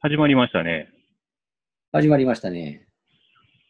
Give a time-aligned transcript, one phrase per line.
[0.00, 0.90] 始まりましたね。
[1.90, 2.86] 始まりましたね。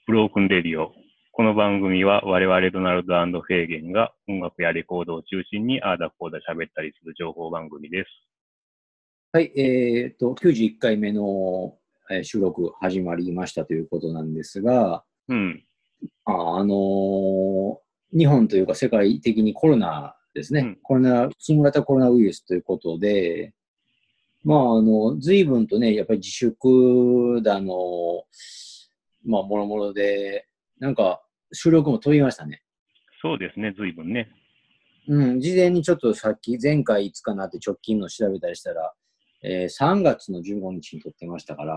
[0.06, 0.92] ブロークンレディオ。
[1.32, 8.11] この番組は我々ドナルドフェーゲンが音楽やレコードを中心にあーだこーだ喋ったりする情報番組です。
[9.32, 11.79] はい、えっ、と、91回目の、
[12.11, 15.65] えー収録始まりましたということなんですが、うん。
[16.27, 17.77] あ、あのー
[18.19, 23.55] 日本というか世界的にコロナですね、うんコロナ、新型コロナウイルスということで、
[24.49, 28.25] まあ、あの、随分とね、やっぱり自粛だの、
[29.27, 30.46] まあ、もろもろで、
[30.79, 31.22] なんか、
[31.53, 32.62] 収録も飛びましたね。
[33.20, 34.30] そうですね、随分ね。
[35.06, 38.95] うん、事前にちょっとさっき、前回いつかなって直近の調べたりしたら、
[39.42, 41.74] えー3月の15日に撮ってましたから、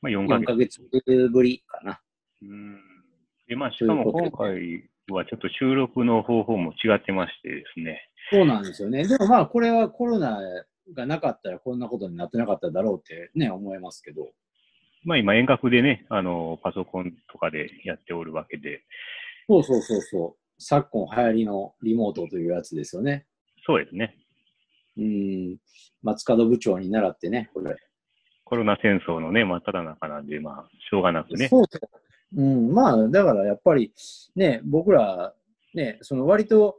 [0.00, 0.80] まあ4ヶ4月。
[0.80, 2.00] ヶ月ぶりかな。
[2.40, 2.80] うん。
[3.46, 8.08] で、まあしかも今回はちょっと収録の方法も違ってましてですね。
[8.32, 9.06] そうなんですよね。
[9.06, 10.38] でもまあ、これはコロナ
[10.94, 14.28] がなかったらこんなことになってなかっただろうってね、思いますけど。
[15.04, 18.82] まあ今遠隔でね、あの、パソコンとかでやっておるわけで、
[19.48, 20.62] そうそうそうそう。
[20.62, 23.26] 昨今流行りのリモートというやつですよね。
[23.66, 24.16] そうですね。
[24.96, 25.56] うん。
[26.02, 27.74] 松門部長に習ってね、これ。
[28.44, 31.48] コロナ戦争のね、真っ只中なんで、まあ、しょうがなくね。
[31.48, 31.78] そうそ
[32.36, 32.40] う。
[32.40, 33.92] うん、まあ、だからやっぱり
[34.36, 35.34] ね、僕ら、
[35.74, 36.76] ね、その割と、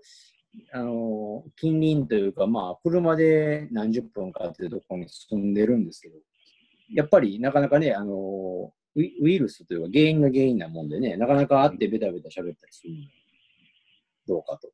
[0.73, 6.15] あの、近隣というか、まあ、車で何十分かっていうところに住んでるんですけど、
[6.93, 12.99] やっぱりなかなかね、あの、ウイルスというか原因が原因なもんでね、なかなか会ってベタベタ喋ったりするの
[14.27, 14.69] どうかと。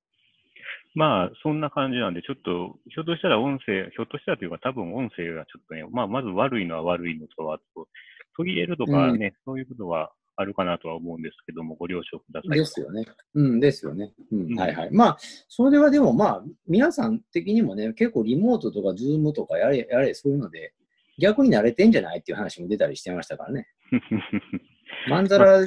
[0.95, 7.88] まあ、そんな感じなんで、ちょっと、ひょっとしたら音声、ひょっとしたらというか、多分音声がちょっとね、まあ、まず悪いのは悪いのと、あと、
[8.36, 12.57] 途切れるとかね、そういうことはあるかなとは思うんですけども、ご了承ください。
[12.57, 13.05] ですよね。
[13.33, 14.13] うん、ですよね。
[14.31, 14.91] うん、うんはいはい。
[14.91, 15.17] まあ、
[15.49, 20.73] それはでもまあ、皆さん的にもね、結構リモートとかズームとかやれ、やれ、そういうので、
[21.19, 23.67] 逆に慣れてんじゃないっていう話も出たりしてましたからね。
[25.09, 25.65] まんざら、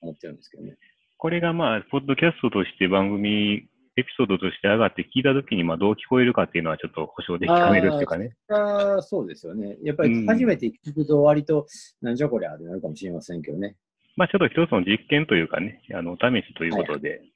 [0.00, 0.76] 思ってるんですけどね。
[1.16, 8.34] これがまあ、ポッドキャストとして番組、エピソードとして上がって聞いたときに、まあ、どう聞こえるかっていうのはちょっと保証できかねるっていうかね。
[8.48, 9.76] あーそうですよね。
[9.84, 11.66] やっぱり初めて聞くと割と、
[12.02, 13.76] なんじゃこりゃってなるかもしれませんけどね。
[14.16, 17.34] まあ、ちょっと一つの実験というかね、あの、お試しということで、えー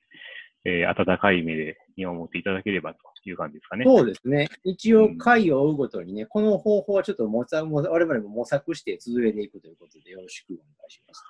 [0.89, 3.85] 温かい目で見守っていただければという感じですかね。
[3.87, 4.49] そうですね。
[4.65, 11.25] 一応、回を追うごとにね、この方法はちょっと模索、も我々も模索して続けていくということでよろしくお願いします。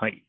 [0.00, 0.24] はい。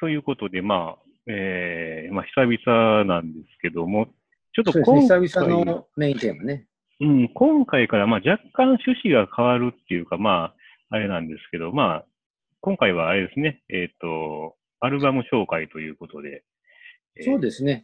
[0.00, 4.08] ということで、まあ、えー、まあ、久々なんですけども、
[4.52, 4.72] ちょっと。
[4.72, 6.66] 今回、久々のメインテーマね。
[7.00, 10.54] うん、今回から、まあ、若干趣旨が変わるっていうか、ま
[10.90, 12.06] あ、あれなんですけど、まあ、
[12.60, 16.42] 今回はあれですね、えっ、と、アルバム紹介ということで、
[17.16, 17.82] えーそうですね。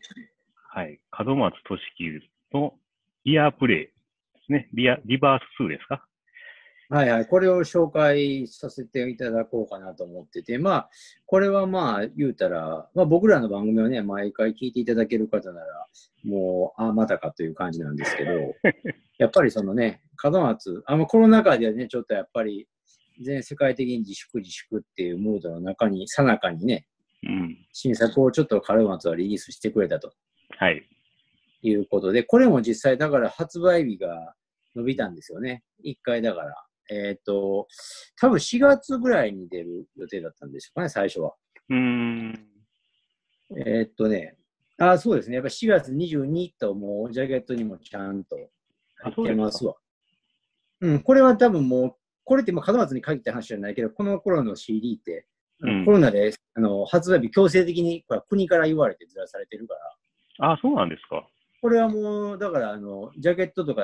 [0.74, 1.00] はい。
[1.26, 2.20] 門松俊樹
[2.52, 2.74] の
[3.24, 3.92] イヤープレイで
[4.46, 4.68] すね。
[4.74, 6.04] リアリバース2ですか？
[6.90, 7.26] はいはい。
[7.26, 10.90] これを紹介させていただこうかなと思ってて、まあ、
[11.24, 15.86] これはまあ、言うたら、まあ僕らの番組をね、毎回聞いていただける方なら、
[16.24, 18.32] もう、ああ、またかという感じなんですけど、
[19.16, 22.68] やっぱりそのね、門松、あのコロナ禍ではね、ちょっとやっぱり、
[23.22, 26.86] 全世界的に自粛自粛っていうムードの中に、さなかにね、
[27.24, 27.58] うん。
[27.72, 30.12] 新作をちょっと門松はリリースしてくれたと
[30.58, 30.88] はい。
[31.62, 34.34] いうことで、これも実際だから発売日が
[34.74, 35.62] 伸びたんですよね。
[35.82, 36.54] 一回だから。
[36.90, 37.68] えっ、と、
[38.20, 41.34] 多分4月ぐらいに出る予定だったんでしょうかね、最初は。
[41.70, 42.48] うーん。
[43.64, 44.36] えっ、とね、
[44.78, 45.36] あそうですね。
[45.36, 48.36] やっぱ4月22ともうジャケットにもちゃんと
[48.96, 49.74] 入ってますわ。
[50.80, 51.94] うん、これは多分もう、
[52.24, 55.26] これってまあ門松に限った話じゃないけど、この頃の CD って、
[55.60, 59.80] うんコロナであの発売日強制的にこれは国から言われてずらされてるから、
[60.52, 61.26] あ、そうなんですか。
[61.60, 63.82] これはもう、だから、あの、ジャケットとか、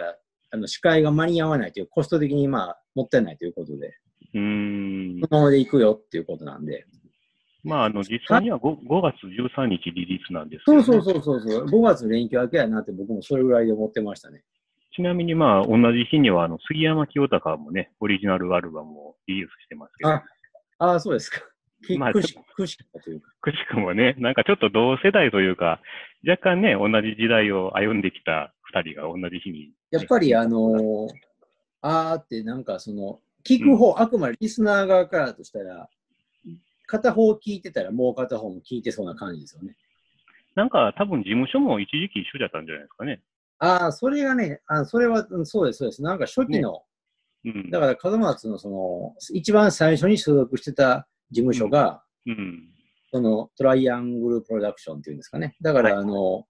[0.51, 3.97] あの、視界が間に合わないという、コスト的にまあ、もったいないということで、
[4.35, 5.29] うーんこ。
[5.31, 6.85] のままで行くよっていうことなんで。
[7.63, 10.83] まあ、あの、実際には 5, 5月13日リリースなんですけど、ね。
[10.83, 14.43] そうそうそうそうそう、5月の連休明けやなって僕もそれぐらいで思ってましたね。
[14.99, 20.25] ちなみにまあ、同じ日には、あの、杉山清隆もね、オリジナルアルバムをリリースしてますけど、あ
[20.81, 21.41] ああ、そうですか。
[21.87, 23.31] きまあくし、くしかというか。
[23.41, 25.81] くしくもね、なんかちょっと同世代というか、
[26.27, 31.09] 若干ね、同じ時代を歩んできた二人が同じ日に、やっぱり、あのー
[31.81, 35.89] あーってなんかその、聞く方、あくまでリスナー側からとしたら、
[36.89, 39.77] 片方聞いてたらもう片方も聞いてそうな感じですよね。
[40.57, 43.23] なんか多分事務所も一時期一緒だったんじゃないですかね。
[43.59, 46.03] ああ、それがね、あそれは、うんそうです、そうです。
[46.03, 46.83] なんか初期の、
[47.45, 47.71] うん。
[47.71, 52.69] だから門松のその、一番最初に所属してた事務所が、うん。
[53.13, 55.57] そのトライアングルプロダクションっていうんですかね。
[55.63, 56.47] だから、はいあの、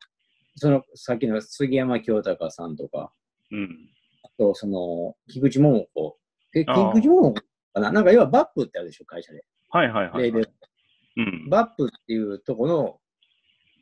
[0.57, 3.13] その、さっきの杉山清隆さんとか、
[3.53, 3.89] うん。
[4.25, 6.19] あと、その、菊池桃子。
[6.53, 6.63] 菊
[6.99, 7.35] 池桃子
[7.73, 7.93] かな？
[7.93, 9.45] なんか、要はバップってあるでしょ、会社で。
[9.71, 10.23] はいはいはい。
[10.25, 10.51] レーベル。
[11.17, 11.49] うん。
[11.49, 12.99] バップっていうとこの、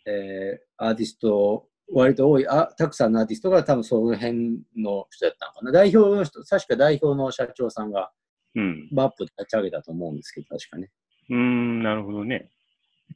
[0.06, 5.72] えーアーティスト、割と多いあ、たくさんのアーティストが多分その辺の人だったのかな。
[5.72, 8.10] 代表の人、確か代表の社長さんが
[8.56, 8.88] うん。
[8.90, 10.90] バップ立ち上げたと思うんですけど、確かね。
[11.28, 12.50] うーん、なるほどね。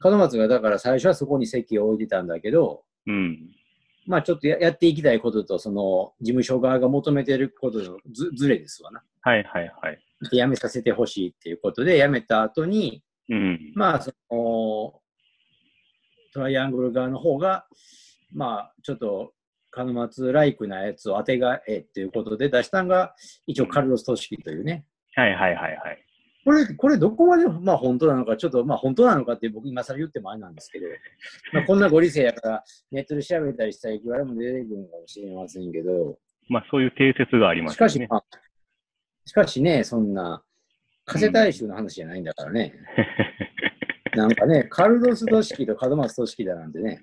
[0.03, 3.49] 門松がだから最初はそこに席を置いてたんだけど、うん。
[4.05, 9.03] まあちょっとややっていきたいことと、その事務所側が求めてることのずずれですわな。
[9.21, 9.99] はいはいはい。
[10.29, 13.71] で辞めさせてほしいっていうことで、辞めた後に、うん。
[13.75, 15.01] まあその、
[16.33, 17.65] トライアングル側の方が、
[18.33, 19.33] まあちょっと、
[19.75, 23.15] 門松ライクなやつを当てがえっていうことで出したのが、
[23.47, 24.85] 一応カルロス・トシキというね。
[25.15, 26.05] はいはいはいはい。
[26.43, 30.87] これ、これどこまで、まあ本当なのか、ちょっとまあ本当なのかって僕今更言ってもあれなんですけど、
[31.53, 36.17] まあ、こんなご時世やから、ネットで調べたりしたらいくらでも出てくるかもしれませんけど、
[36.49, 37.89] まあそういう定説がありますよね。
[37.91, 38.25] しかし、まあ、
[39.25, 40.43] しかしね、そんな、
[41.05, 42.73] 加瀬大衆の話じゃないんだからね。
[44.15, 47.01] なんかね、カルロス組織と門松組織だなんてね、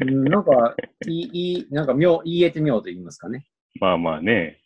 [0.00, 0.74] うん、なんか、
[1.06, 3.46] いい、いい、なんか妙、言えてみようと言いますかね。
[3.80, 4.60] まあまあね。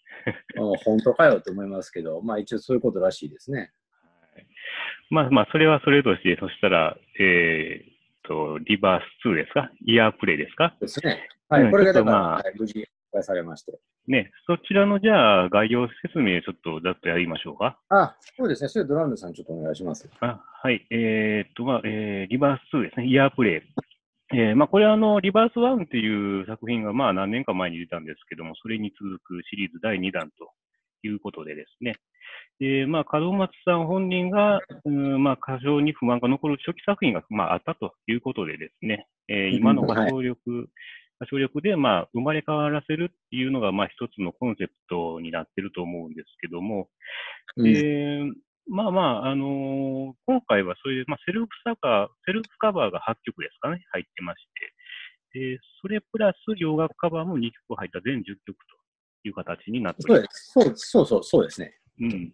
[0.57, 3.71] うん本当かよと思いますけど、まあ一応そういうことらしいですね。
[5.11, 7.93] まあまあ、それはそれとして、そしたら、えーっ
[8.25, 9.71] と、リバース2ですか？
[9.87, 10.77] イヤープレイですか？
[10.81, 11.29] ですね。
[11.49, 12.87] はい、うんこれがだから、まあはい無事
[13.23, 13.79] されまして。
[14.07, 17.79] ね、そちらのじゃあ概要説明ちょっとざっとやりましょうか。
[17.89, 18.69] あ、そうですね。
[18.69, 20.09] それドラムさんちょっとお願いします。
[20.21, 20.87] あはい。
[20.91, 23.07] えーっと、まあ、えーリバース2ですね。
[23.07, 24.37] イヤープレイ。
[24.37, 30.51] えーまあ、これはあの、リバース1っていう作品がまあ何年か前に出たんですけども、それに続くシリーズ第2弾と
[31.03, 31.97] いうことでですね。
[32.61, 40.69] で、まあ、門松さん本人が、うんまあ、過剰に不満が残る初期作品が、まあ、あったということでですね、えー今の歌唱力、歌
[41.27, 46.89] 唱力で、まあ、生まれ変わらせるっていうのが、まあ、一つのコンセプトになってると思うんですけども、
[47.57, 48.25] うんで、
[48.71, 54.39] まあまあ、あのー今回はそういう、まあ、セルフカバー、セルフカバーが8曲ですかね、入ってまし
[55.33, 58.57] て、で、それプラス洋楽カバーも2曲入った全10曲
[59.25, 60.53] という形になっております。
[60.53, 60.91] そうです。
[60.91, 61.75] そうそう、そうですね。
[62.01, 62.33] うん。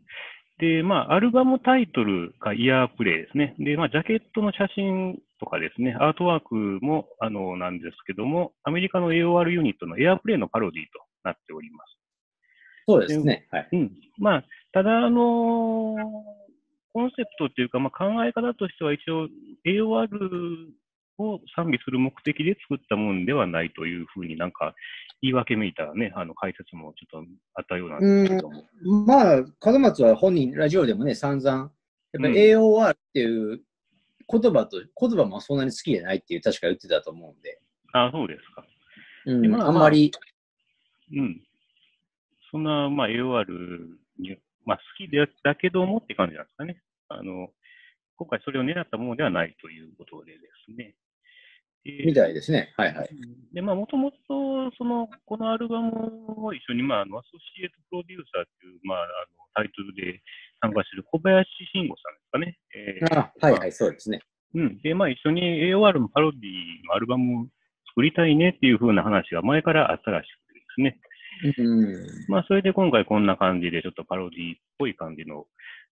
[0.58, 3.54] で、まあ、アルバムタイトルがイヤープレイですね。
[3.58, 10.88] で、まあ、ジャケットの写真とかですね、アートワークも、あの、なんですけども、アメリカの AOR ユニットのエアプレイのパロディと
[11.24, 11.98] なっております。
[12.86, 13.46] そうですね。
[13.50, 13.68] はい。
[13.72, 13.92] うん。
[14.18, 16.44] まあ、ただ、あのー
[16.94, 19.26] コンセプトっていうか、まあ、考え方としては一応
[19.66, 20.08] AOR
[21.18, 24.74] を賛美する目的で作ったものではないというふうになんか
[25.22, 28.64] 言い訳めいたね、あの解説もちょっとあったようなんですけども。
[29.06, 31.72] まあ、門松は本人、ラジオでもね、散々、
[32.12, 33.60] やっぱり AOR っていう
[34.28, 37.60] 言葉と、言葉もそんなに好きじゃないっていう、確か言ってたと思うんで、
[37.92, 38.64] あそうですか。
[39.26, 40.10] うんまああんまり、
[41.16, 41.40] うん。
[42.50, 43.44] そんな、まあ、AOR
[44.18, 46.82] に、まあ、好きでだけどもって感じなんですかね。
[47.08, 47.48] あの、
[48.16, 50.94] 今回それを狙ったものではないということでですね。
[51.84, 52.72] でみたいですね。
[52.76, 53.10] はいはい。
[53.52, 59.08] で、まあ、もともと、その、このアルバムを一緒に、まあ、あの、アソシエイトプロデューサーという、まあ、あの、
[59.54, 60.22] タイトルで
[60.62, 62.58] 参加している小林慎吾さんですかね。
[62.74, 64.20] えーあはいはい、そうですね。
[64.54, 64.80] うん。
[64.80, 66.40] で、まあ、一緒に AOR のパロディ
[66.88, 67.46] のアルバムを
[67.88, 71.00] 作りたいねっていう風な話が前からあったらしくてですね。
[71.58, 72.26] うん。
[72.28, 75.46] まあ、それで今回こんな感じで、ちょっとパロディっぽい感じの、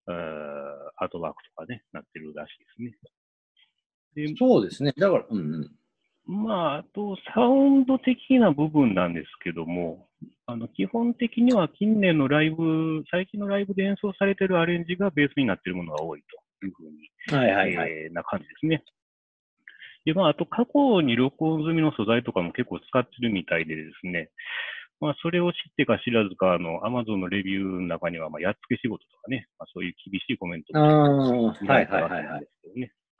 [0.07, 2.97] アートワークとかね、なってるらしいですね。
[4.15, 4.93] で、そうですね。
[4.97, 5.71] だから、うんうん。
[6.26, 10.07] まあ、あと、サウンド的な部分なんですけども、
[10.47, 16.23] あの、基本的には近年のライブ、最近のライブで演奏されてるアレンジがベースになっているものが多い
[16.61, 17.91] というふうに、はいはいはい。
[17.91, 18.85] えーな感じですね。
[20.05, 24.31] で、まあ、あと、過去に録音済みの素材とかも結構使ってるみたいでですね、
[25.00, 32.47] まあ、それを知ってか知らずか、あの、アマゾンのレビューの中には、まあ、やっつけ仕事とかね、まあ、そういう厳しいコメントあもあ、はいはいはいはい。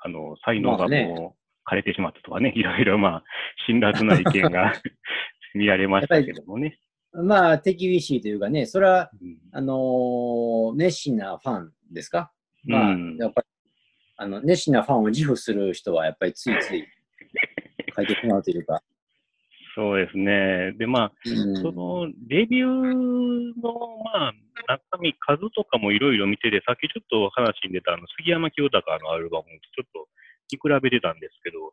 [0.09, 3.25] の、才能がもう枯れてしまったとかね、 いろいろまあ、
[3.66, 4.73] 辛辣な意見が
[5.54, 6.78] 見られましたけどもね。
[7.12, 12.33] まあ、手厳しいというかね、それは、うんあのー熱心なファンですか？
[12.64, 13.47] まあ、うんやっぱり、
[14.16, 16.87] あの、熱心なファンを自負する人は、やっぱりついつい
[17.95, 18.83] 書いてしまうというか。
[19.75, 20.73] そうですね。
[20.78, 24.33] で、まあ、うんその、レビューの、まあ、
[24.69, 30.09] 中身、数とかもいろいろ見てて、さっきちょっと話に出た、あの、杉山清隆のアルバムとちょっと
[30.56, 31.73] 見比べてたんですけど、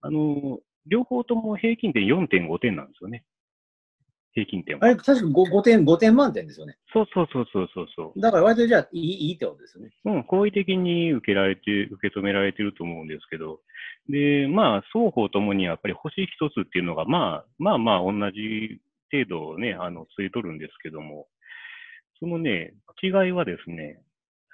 [0.00, 3.24] あの、両方とも平均点4.5点なんですよね。
[4.34, 4.86] 平均点は。
[4.86, 6.76] あれ、確か 5, 5点、5点満点ですよね。
[6.92, 8.20] そうそうそうそうそうそう。
[8.20, 9.90] だから割とじゃあいい、いいってことですよね。
[10.04, 13.60] うん、好意的に受けられて、受け止められてると思うんですけど、
[14.08, 18.80] で、まあ、双方ともにやっぱり星一つっていうのが、まあ、まあまあ同じ
[19.12, 21.28] 程度ね、あの、ついとるんですけども、
[22.18, 24.00] そのね、違いはですね、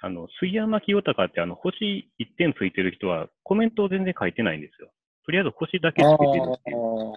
[0.01, 4.91] あの、杉山清隆ってあの、星1点ついてる人はコメントを全然書いてないんですよ。
[5.25, 7.11] とりあえず星だけつけてるっていう。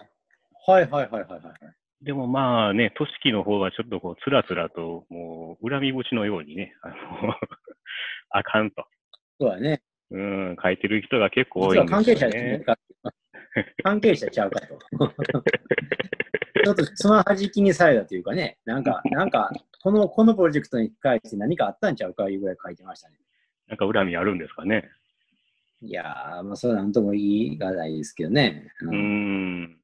[0.66, 2.04] はいはいはいはいはい。
[2.04, 6.94] でもまあね、都市記の方はちょっとこう、つらつらと、もう、恨み節のようにね、あの、
[8.30, 8.84] あかんと。
[9.40, 9.80] そうだね。
[10.10, 12.58] うん、書いてる人が結構多いんですよ実は関係者ね。
[12.58, 12.78] ですか
[13.82, 14.78] 関係者ちゃうかと。
[16.64, 19.50] ちょっとつまはじきにされたというかね、なんか、 なんか、
[19.82, 23.16] この、このプロジェクトに関して何かあったんちゃうかいうぐらい書いてましたね。
[23.68, 24.88] なんか恨みあるんですかね。
[25.80, 28.72] いやー、まあ、それはなんとも言いがないですけどね。
[28.82, 29.78] うーん。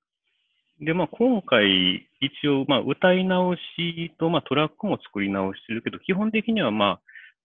[0.80, 7.00] で、まあ、今回、一応、まあ、歌い直しと、まあ、トラックも作り直してるけど、基本的には、まあ、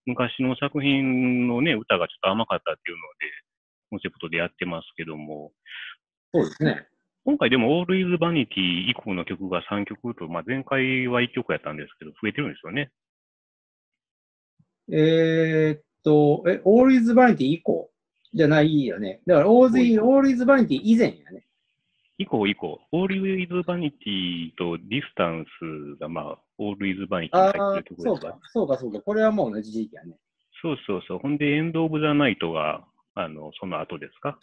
[0.05, 3.07] 昔の作品のね、歌がちょっと甘かったっていうので、
[3.89, 5.51] コンセプトでやってますけども、
[6.33, 6.87] そうですね。
[7.25, 12.91] 今回でも、All is Vanity 以降の曲が3曲と、まあ、前回は1曲やったんですけど、増えてるんですよね。
[14.91, 17.89] えー、っと、え、All is Vanity 以降
[18.33, 19.21] じゃないよね。
[19.25, 21.45] だから All is, All is Vanity 以前やね。
[22.17, 25.45] 以降以降、All is Vanity と Distance
[25.99, 29.01] が、まあ、All is Vanity にああ入ってるところですかそうか、そうか、そうか。
[29.01, 30.17] これはもう同じ時期やね。
[30.61, 31.19] そうそうそう。
[31.19, 34.37] ほんで、エンド・オブ・ザ・ナイトが、あの、その後ですか？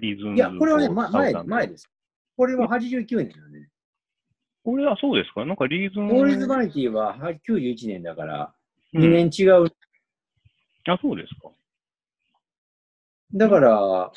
[0.00, 1.70] リズムいや、これはね、ま、前、前す。
[1.70, 1.95] です。
[2.36, 3.68] これは89年なんでね。
[4.64, 5.44] これはそうですか？
[5.44, 6.12] なんかリズム。
[6.12, 8.54] All is Vanity はは91年だから、
[8.94, 9.66] うん2年違う。
[10.88, 11.50] あ、そうですか。
[13.34, 14.12] だから、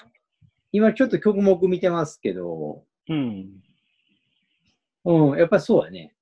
[0.71, 3.61] 今ちょっと曲目見てますけど、うん。
[5.05, 6.13] うん、やっぱりそうやね。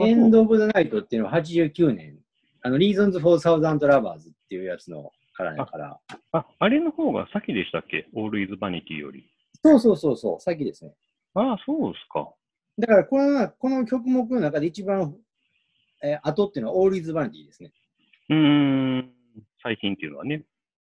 [0.00, 2.18] エンド・オブ・ザ・ナイトっていうのは89年。
[2.62, 6.00] あの、Reasons for Thousand Lovers っていうやつのからだから。
[6.32, 9.24] あ、あれの方が先でしたっけ ?All is Vanity より。
[9.62, 10.94] そうそうそうそう、先ですね。
[11.36, 12.28] ああ、そうですか。
[12.78, 15.14] だからこの、この曲目の中で一番、
[16.02, 17.72] えー後っていうのは All is Vanity ですね。
[18.28, 19.12] うーん。
[19.62, 20.44] 最近っていうのはね。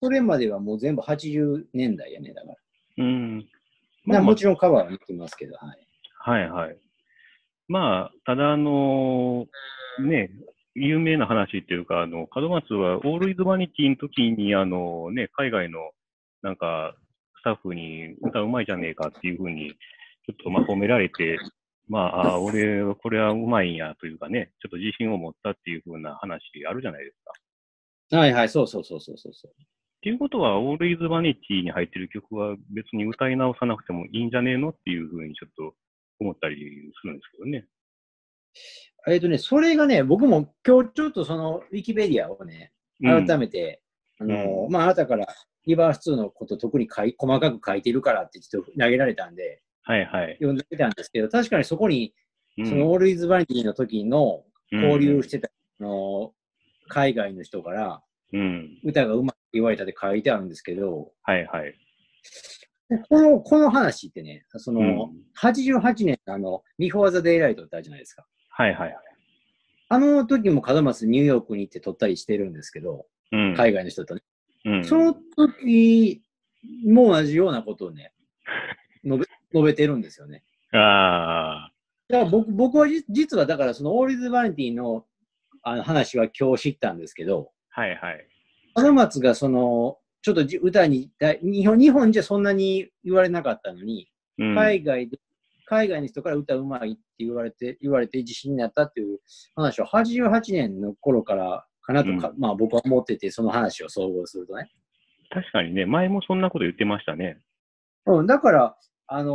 [0.01, 2.55] それまではもう全部80年代やね、だから。
[2.97, 3.47] うん。
[4.05, 5.87] まあ、もちろんカバーは見てますけど、はい。
[6.17, 6.77] はいはい。
[7.67, 9.47] まあ、ただあの
[9.99, 10.31] ね、
[10.75, 15.91] 有名な話っていうか、あの、門松は、オールイズバニティの時に、あのね、海外の、
[16.41, 16.95] なんか、
[17.39, 21.37] スタッフに歌うまいじゃねえかっていうふうに、ちょっとまあ褒められて、
[21.87, 27.17] まあ、あ俺、これはうまいんやというかね、ちょっと自信を持ったっていうふうな話あるじゃないです
[28.09, 28.17] か。
[28.17, 29.51] はいはい、そうそうそうそうそうそう。
[29.51, 29.55] っ
[30.01, 35.75] ていうことは、オールイズバニティに入ってる曲は別に歌い直さなくてもいいんじゃねえのっていうふうにちょっと
[36.19, 36.55] 思ったり
[37.01, 37.65] するんですけどね。
[39.07, 42.71] えっ、とね、それがね、僕も今日ちょっとそのウィキペディアをね、
[43.03, 43.81] うん改めて、
[44.19, 45.25] あのまあ、あなたから
[45.65, 50.33] リバース2のこと特に書い細かく書いてるからってちょっと投げられたんで、はいはい。
[50.33, 52.13] 読んでみたんですけど、確かにそこに、
[52.57, 56.33] うんそのオールイズバニティの時のうん交流してた、あの
[56.89, 58.01] 海外の人から
[58.33, 58.79] うん。
[58.83, 61.73] 歌がうまく言われたって書いてあるんですけど、はいはい。
[63.09, 65.11] このこの話ってね、その、うん
[65.41, 68.25] 88年のあの、Before the Daylight ってあるじゃないですか。
[68.49, 68.95] はいはいはい。
[69.89, 73.55] あの時も角松ニューヨークに行って撮ったりしてるんですけど、うん。
[73.55, 74.21] 海外の人とね。
[74.63, 76.21] うん、その時
[76.85, 78.13] も同じようなことをね、
[79.03, 80.43] 述 べ述べてるんですよね。
[80.73, 81.71] ああ。
[82.09, 85.05] だから僕僕はじ実はだからその All Is Vanity の
[85.63, 88.27] あの話は今日知ったんですけど、はいはい。
[88.75, 95.17] 角松がその、ちょっとじ歌にだ日本、日本じゃそんなに言われなかったのに、うん、海外で、
[95.65, 99.19] 海外の人から歌うまいって言われて、言われて自信になったっていう
[99.55, 104.69] 話を88年の頃からかなとか、うまあ僕は思ってて、その話を総合するとね。
[105.29, 107.39] 確かにね、前もそんなこと言ってましたね。
[108.05, 108.75] うん、だから、
[109.13, 109.33] あの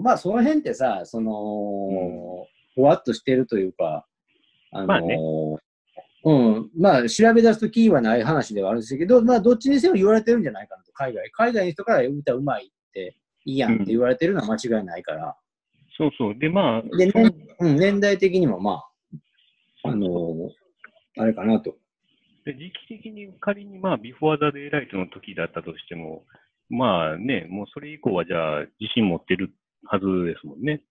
[0.00, 4.06] ーまあその辺ってさ、その、ふわっとしてるというか、
[4.70, 5.18] あのーまあね
[6.24, 11.28] うん、まあ調べ出すとキーはない話ではあるんですけど、まあどっちにせよ言われてるんじゃないかなと、海外。
[11.32, 15.36] 海外の人から歌うまいっていいやんって言われてるのは間違いないから。
[15.98, 16.38] そうそう。
[16.38, 18.84] で、まあ、で、ねうん、年代的にもま
[19.84, 20.50] あ、あのー
[21.18, 21.74] あれかなと。
[22.44, 26.24] で時期的に仮にまあ、ビフォーザデイライトの時だったとしても、
[26.72, 29.52] まあね、もうそれ以降はじゃあ自信持ってる
[29.84, 30.82] はずですもんね。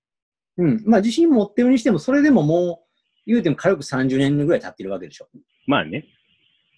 [0.58, 0.84] うん。
[0.86, 2.88] まあ自信持ってるにしても、それでももう、
[3.26, 5.28] 言うても軽く30年ぐらい経ってるわけでしょ。
[5.66, 6.06] まあね。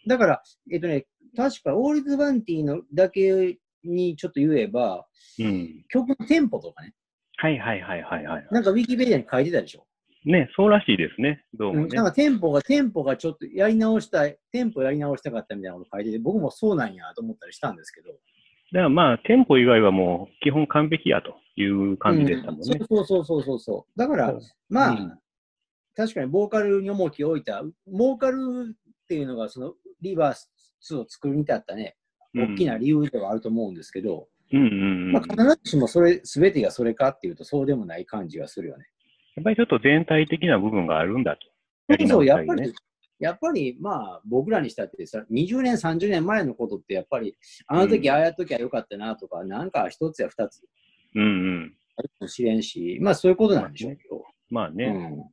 [0.08, 1.06] だから、えっとね、
[1.36, 5.06] 確か、 All Is Vanity のだけにちょっと言えば、
[5.38, 5.84] うん。
[5.90, 6.94] 曲のテンポとかね、
[7.38, 8.48] はいはいはいはいはい。
[8.52, 9.86] なんかウィキペディアに書いてたでしょ。
[10.26, 11.44] ね、そうらしいですね。
[11.54, 11.84] どうもね。
[11.84, 18.12] うんなんかテンポが、テンポがちょっとやり直したい、テンポやり直したかったみたいなこと書いてて、僕もそうなんやと思ったりしたんですけど。
[18.74, 22.78] だからまあ、テンポ以外はもう基本完璧やという感じでしたもんね。
[22.80, 24.00] うんそうそうそうそうそう。
[24.00, 24.34] だから、
[24.70, 25.20] まあ、うん
[25.96, 30.38] 確かにボーカルに重きを置いた、ボーカルっていうのが、そのリバー
[30.80, 31.96] スを作るに至ったね、
[32.36, 35.12] 大きな理由ではあると思うんですけど、うんうんうん。
[35.12, 38.86] まあ、必ずしもそれ、すべてがそれかっていうと、そうでもない感じがするよね。
[39.36, 41.98] やっぱりちょっと全体的な部分があるんだと。
[42.00, 42.74] そうそう、やっぱねり、
[43.24, 47.36] やっぱり、まあ、僕らにしたってさ、20年、30年前のことって、やっぱり、
[47.68, 50.62] あの時、うんああやっときゃよかったなとか、なんか一つや二つ
[51.16, 51.74] うんうん。
[51.96, 54.24] あるかもしれんし、まあ、そういうことなんでしょうけど。
[54.50, 54.86] まあね。
[54.86, 55.24] うん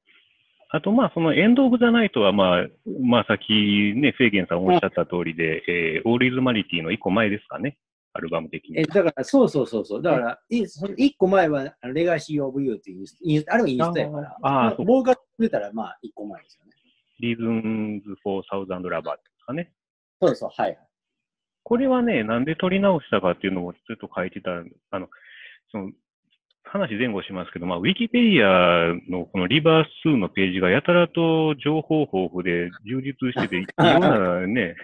[0.72, 2.66] あと、まあ、その End of the Night は、まあ、
[3.02, 7.76] まあ、さっきね、フェーゲンさんおっしゃった通りで、えー、 All Is Vanity の一個前ですかね、
[8.12, 8.84] アルバム的にえ。
[8.84, 10.02] だから、そうそうそうそう。
[10.02, 16.72] だから、いその一個前は、レガシー・オブ・ユーっていうあれはインストやから、あーあーそうボーカル出たら、まあ、一個前ですよね。
[17.20, 19.72] Reasons for Thousand Lovers ですかね。
[20.20, 20.78] そうそう、はい。
[21.62, 24.50] これはね、なんで撮り直したかっていうのもちょっと書いてた、
[24.90, 25.08] あの、
[25.70, 25.90] その、
[26.64, 34.76] 話前後しますけど、まあ、ウィキペディアのこのリバース2のページがやたらと情報豊富で充実してて、いろんなね、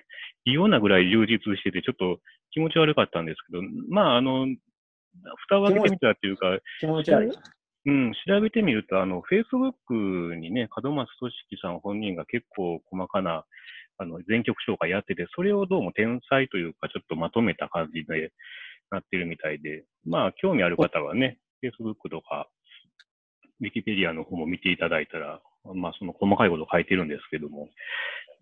[0.44, 4.46] いろんなぐらい充実してて、ちょっと気持ち悪かったんですけど、まあ、あの、
[5.48, 7.32] 蓋を開けてみたっていうか、気持ち悪い。
[7.86, 13.44] うん、調べてみると、あの、Facebook にね、門松俊樹さん本人が結構細かな、
[13.98, 18.32] あの、全曲紹介やってて、それをどうも天才というか、ちょっとまとめた感じで
[18.90, 22.48] なってるみたいで、まあ、興味ある方はね、Facebook とか、
[23.62, 25.40] Wikipedia の方も見ていただいたら、
[25.72, 27.68] まあ、その細かいこと書いてるんですけども。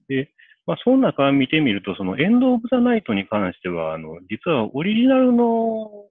[0.08, 0.30] で、
[0.66, 6.08] まあ、その中見てみると、そのエンド・オブ・ザ・ナイトに関しては、あの、実はオリジナルの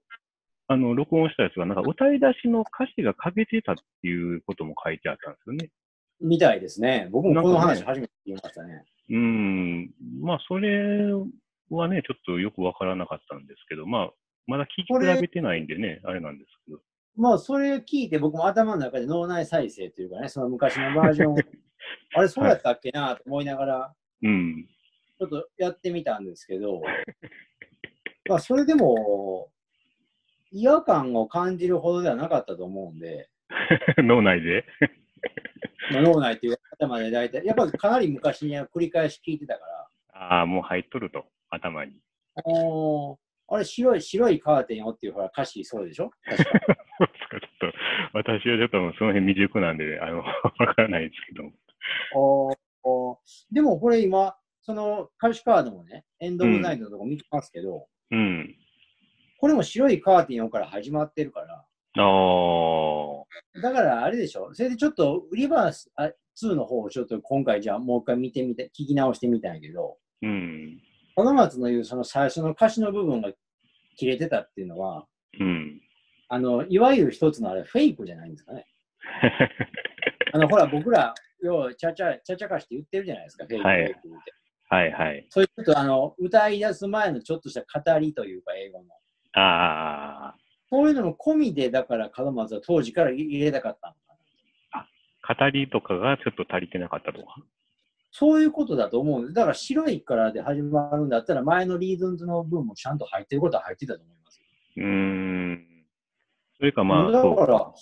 [0.66, 5.70] あの、録音したやつが、なんか歌い出しの歌詞が欠けてたっていうことも書いてあったんですよね。
[6.20, 7.08] みたいですね。
[7.10, 8.84] 僕もこの話ね初めて聞きましたね。
[9.10, 9.90] うん。
[10.22, 11.12] まあ、それ
[11.70, 14.10] はね、ちょっとよくわからなかったんですけど、まあ、
[14.46, 16.80] まだ聞き比べてないんでね、あれなんですけど。
[17.16, 21.36] まあ、それ聞いて僕も頭の中で脳内再生というかね、その昔のバージョンを、
[22.16, 24.66] あれそうやったっけなと思いながら、うん。
[25.18, 26.80] ちょっとやってみたんですけど、
[28.28, 29.50] まあ、それでも、
[30.54, 33.28] 違和感を感じるほどではなかったと思うんで、
[33.98, 34.64] 脳内で？
[35.92, 39.88] まあ、脳内っていう頭で大体、やっぱりかなり昔には繰り返し聞いてたから、
[40.38, 41.92] ああ、もう入っとると、頭に。
[42.36, 46.10] あのーあれ白い、白いカーテンよっていうほら歌詞そうでしょ？
[46.24, 46.50] 確 か。
[46.50, 47.72] ちょっと、
[48.14, 50.24] 私はちょっとその辺未熟なんで、あの、わ
[50.74, 51.50] からないですけど。
[52.14, 53.18] おーおー
[53.52, 58.56] でもこれ今、その歌詞カードもね、エンドオブナイトのとこ見てますけど、うん。
[59.44, 61.66] これも白いカーテンよから始まってるから。
[63.60, 66.10] だからあれでしょ、それでちょっとリバースあ
[66.42, 70.80] 2の方をちょっと今回じゃあもう一回見てみて、聞き直してみたんやけど、うん。
[71.14, 73.32] この松の言うその最初の歌詞の部分が
[73.98, 75.04] 切れてたっていうのは、
[75.38, 75.78] うん。
[76.30, 78.64] あの、いわゆる一つのあれフェイクじゃないんですかね。
[80.32, 84.08] あの、ほら僕ら、要はちゃちゃ、ちゃちゃかして言ってるじゃないですか、フェイク、はいフェイクって。
[84.70, 85.26] はいはい。
[85.28, 88.86] そういうちょっとあの、歌い出す前のちょっとした語りというか、英語の。
[89.34, 90.36] ああ。
[90.70, 93.98] そういうのも込みで、だから門松は当時から入れたかったのか
[95.36, 95.44] な。
[95.46, 97.36] 語りとかがちょっと足りてなかったとか？
[98.10, 99.34] そういうことだと思うんです。
[99.34, 104.40] だから白いからで始まるんだったら、前のリーズンズの分もちゃんと入ってることは入ってたと思います。
[104.76, 105.66] うーん。
[106.58, 107.72] それかまあ、だから、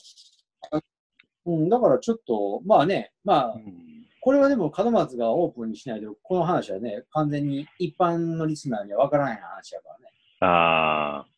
[1.44, 10.04] うん、だからちょっと、まあね、まあう、んこれはでも門松がオープンにしないと、この話はね、完全に一般のリスナーには分からない話やからね。
[10.40, 11.31] ああ。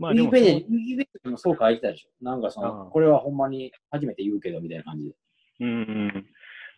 [0.00, 2.24] まあウィキペディアウィキペディアにもそう書いてたでしょ。
[2.24, 5.14] なんかそあの、あこれはほんまに初めて言うけどみたいな感じで。
[5.60, 6.26] うん。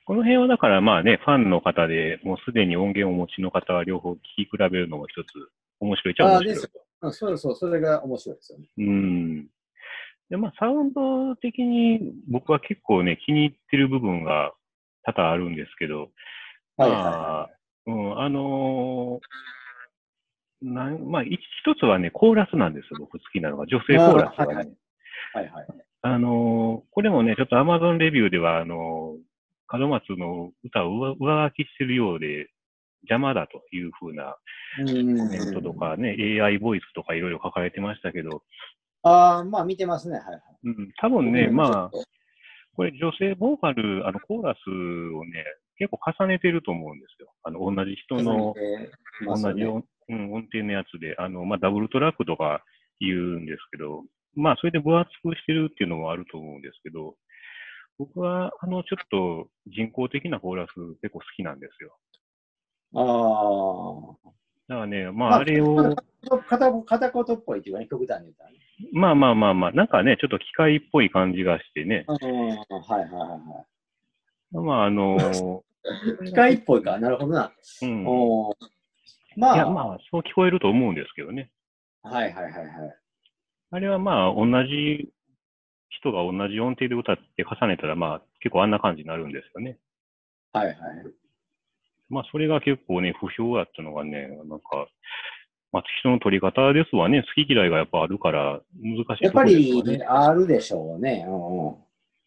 [0.04, 5.28] この辺はだからまあね、ファンの方でもうすでに音源をお持ちの方は両方聞き比べるのも一つ
[5.78, 6.64] 面白いっちゃああ、面白いです。
[6.64, 6.70] よ。
[7.02, 8.66] うんそうそう、それが面白いですよね。
[8.78, 9.46] うん。
[10.30, 14.52] で、まあ、サウンド的に僕は結構ね、気に入ってる部分が
[15.04, 16.11] 多々あるんですけど、
[16.76, 17.50] はいまはあ、
[17.87, 19.42] うん、あのー
[20.62, 23.66] なんまあ、一一つはね、コーラスなんですよ、僕好きなのが。
[23.66, 24.55] 女性コーラスがね。
[24.55, 24.66] はい
[25.35, 25.87] はいいはいはい。
[26.05, 29.33] あのーこれもね、ちょっと Amazon レビューでは、あのー
[29.79, 32.51] 門松の歌を上上書きしてるようで
[33.05, 34.37] 邪魔だというふうな
[34.81, 38.42] うんコメントとかね、AI ボイスとかいろいろ書かれてましたけど、
[39.03, 40.18] ああ、まあ見てますね。
[40.18, 40.40] はいはい。
[40.64, 41.90] うん、多分ね、うんまあ、
[42.77, 45.44] これ女性ボーカル、あの、コーラスをね、
[45.79, 47.33] 結構重ねてると思うんですよ。
[47.42, 48.55] あの、同じ人の、
[49.27, 52.62] 同じ音,、うん、音程のやつで、あの、まあ、ダブルトラックとか
[53.01, 57.17] 言うんですけど、まあ、それで分厚くしてるっていうのもあると思うんですけど、
[57.99, 60.71] 僕は、あの、ちょっと人工的なコーラス
[61.03, 61.97] 結構好きなんですよ。
[62.95, 64.33] あ
[64.69, 65.95] だからね、ままああ、あれを、あ。
[66.49, 68.59] 片片言っぽいっていうかね、極端に言ったらね。
[68.93, 73.37] まあまあまあまあ、なんかね、ちょっと機械っぽい感じがしてね、うん、はいはいはいは
[74.53, 74.65] い。
[74.65, 76.99] まあ、あのー、 機械っぽいか。
[76.99, 77.53] なるほどな。
[77.83, 78.07] うん。
[78.07, 78.82] おー
[79.37, 81.51] まあ、いや、まあ、そう聞こえると思うんですけどね。
[82.03, 82.68] はいはいはいはい。
[83.71, 85.09] あれはまあ、同じ
[85.88, 89.79] 人が同じ音程で歌って重ねたら、まあ、結構あんな感じになるんですよね。
[90.53, 90.77] はいはい。
[92.09, 94.87] まあ、それが結構ね、不評だったのがね、なんか、
[95.73, 97.23] まあ、人の取り方ですわね。
[97.23, 100.05] 好き嫌いがやっぱあるから、難しいやっぱところですわりね。
[100.05, 101.25] あるでしょうね。
[101.27, 101.77] うんうん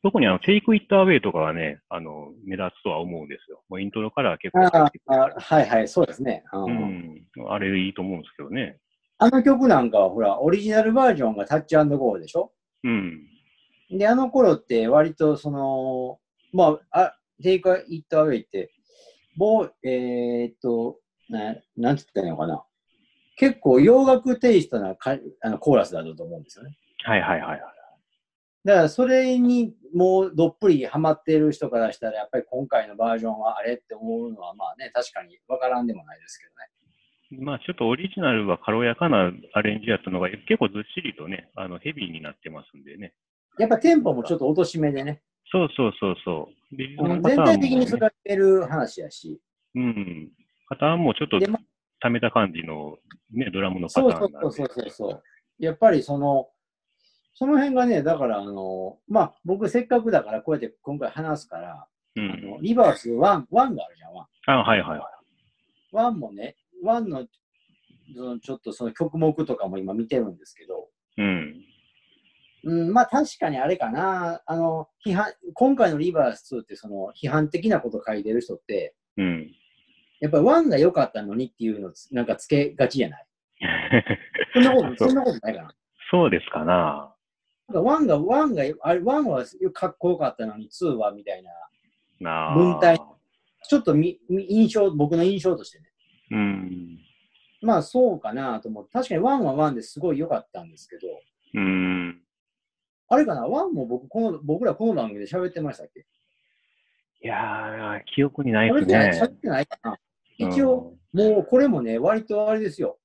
[0.06, 3.64] 特にあの、 Take It Away とかはね、あの、目立つとは思うんですよ。
[3.70, 6.44] もうイントロから結構ああはいはい、そうですね。
[6.54, 7.26] ううんん。
[7.48, 8.78] あれいいと思うんですけどね。
[9.18, 12.52] あの曲なんかは、ほら、オリジナルバージョンが Touch Go でしょ？
[12.84, 13.28] うん。
[13.90, 16.20] で、あの頃って割とその、
[16.54, 18.70] まあ、あ、 Take It Away って、
[19.36, 22.64] ぼう、えーっと、ななんて言ったらいいのかな。
[23.38, 26.78] 結構洋楽テイストなかあのコーラスだったと思うんですよね。
[27.04, 27.62] はいはいはいはい。
[28.66, 37.46] だからそれにもうどっぷりハマっている人からしたら、やっぱり今回のバージョンはあれって思うのはまあね、確かにわからんでもないですけどね。
[37.46, 43.14] まあ、ちょっとオリジナルは軽やかなアレンジやったのが、結構ずっしりとね、あの、ヘビーになってますんでね。
[43.60, 45.22] やっぱテンポもちょっと落とし目でね。
[45.52, 46.76] そうそうそうそう。
[46.76, 49.40] で、リズムうんパターンも全体的にねそれる話やし。
[49.76, 50.32] うん。
[50.70, 51.40] パターンもちょっと
[52.00, 52.98] 溜めた感じの、
[53.32, 54.32] ね、ドラムのパターンなんで。
[54.42, 55.24] そうそうそうそう。
[55.60, 56.50] やっぱりその、
[57.38, 62.42] その辺がね、だからあの、まあ僕せっかくだからこうやって今回話すから、うあん。
[62.42, 64.26] のリバース1、1があるじゃん、1。
[64.48, 65.02] あ、はいはいはい。
[65.94, 67.28] 1もね、1の
[68.16, 71.62] そのちょっとその曲目とかも今見てるんですけど、うん。
[72.64, 79.52] うん、まあ確かにあれかな、あの、批判、今回のリバース2ってその批判的なこと書いてる人って、うん。
[80.22, 83.26] やっぱり1が良かったのにっていうのつなんかつけがちじゃない？
[84.54, 85.76] そんなこと、そんなことないかな？
[86.12, 87.15] そうですかな。
[87.68, 91.52] なんか1が、1が、あれ、1はかっこよかったのに2はみたいな。
[92.56, 93.00] 文体
[93.68, 95.86] ちょっとみみ印象、僕の印象としてね。
[96.32, 97.00] うん。
[97.62, 101.02] まあそうかなと思って、確かに1は1ですごい良かったんですけど、
[101.56, 102.22] うん。
[103.08, 106.06] あれかな、1も僕、この、僕らこの番組で喋ってましたっけ？
[107.22, 109.26] いやー、記憶にないです喋ってない、ね喋。
[109.26, 109.98] ってないかな。
[110.38, 113.00] 一応、もうこれもね、割とあれですよ。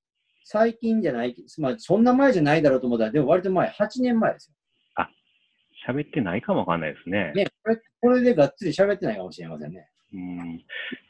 [0.45, 4.55] 最近じゃない、まあそんな前じゃないだろうと思ったら、でも割と前、8年前ですよ。
[4.99, 5.97] うん。
[6.01, 7.33] 喋ってないかもわかんないですね。
[7.35, 9.89] ね、これ、これでがっつり喋ってないかもしれませんね。
[10.13, 10.65] うん。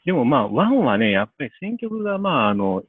[0.05, 2.83] でもまあ、ワンはね、やっぱり選曲がまあ、あの、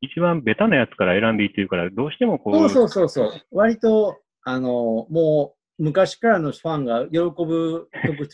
[0.00, 3.32] 一番ベタなやつから選んでいってるから、どうしてもこう、そうそうそうそう。
[3.50, 8.28] 割と、あの、もう、昔からのファンが喜ぶ曲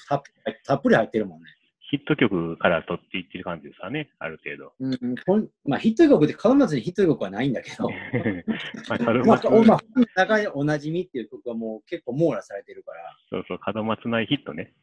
[0.65, 1.47] たっぷり入ってるもんね。
[1.91, 4.73] ヒット曲から取っていってる感じですかね、ある程度。
[4.81, 7.89] うん、こんまあ、ヒット曲って門松にヒット曲はないんだけど、
[8.89, 14.75] まあ、門 まあ、松、おまあ、本の中におなじみっていう曲はもう結構網羅されてるから、そうそう、門松内ヒットね。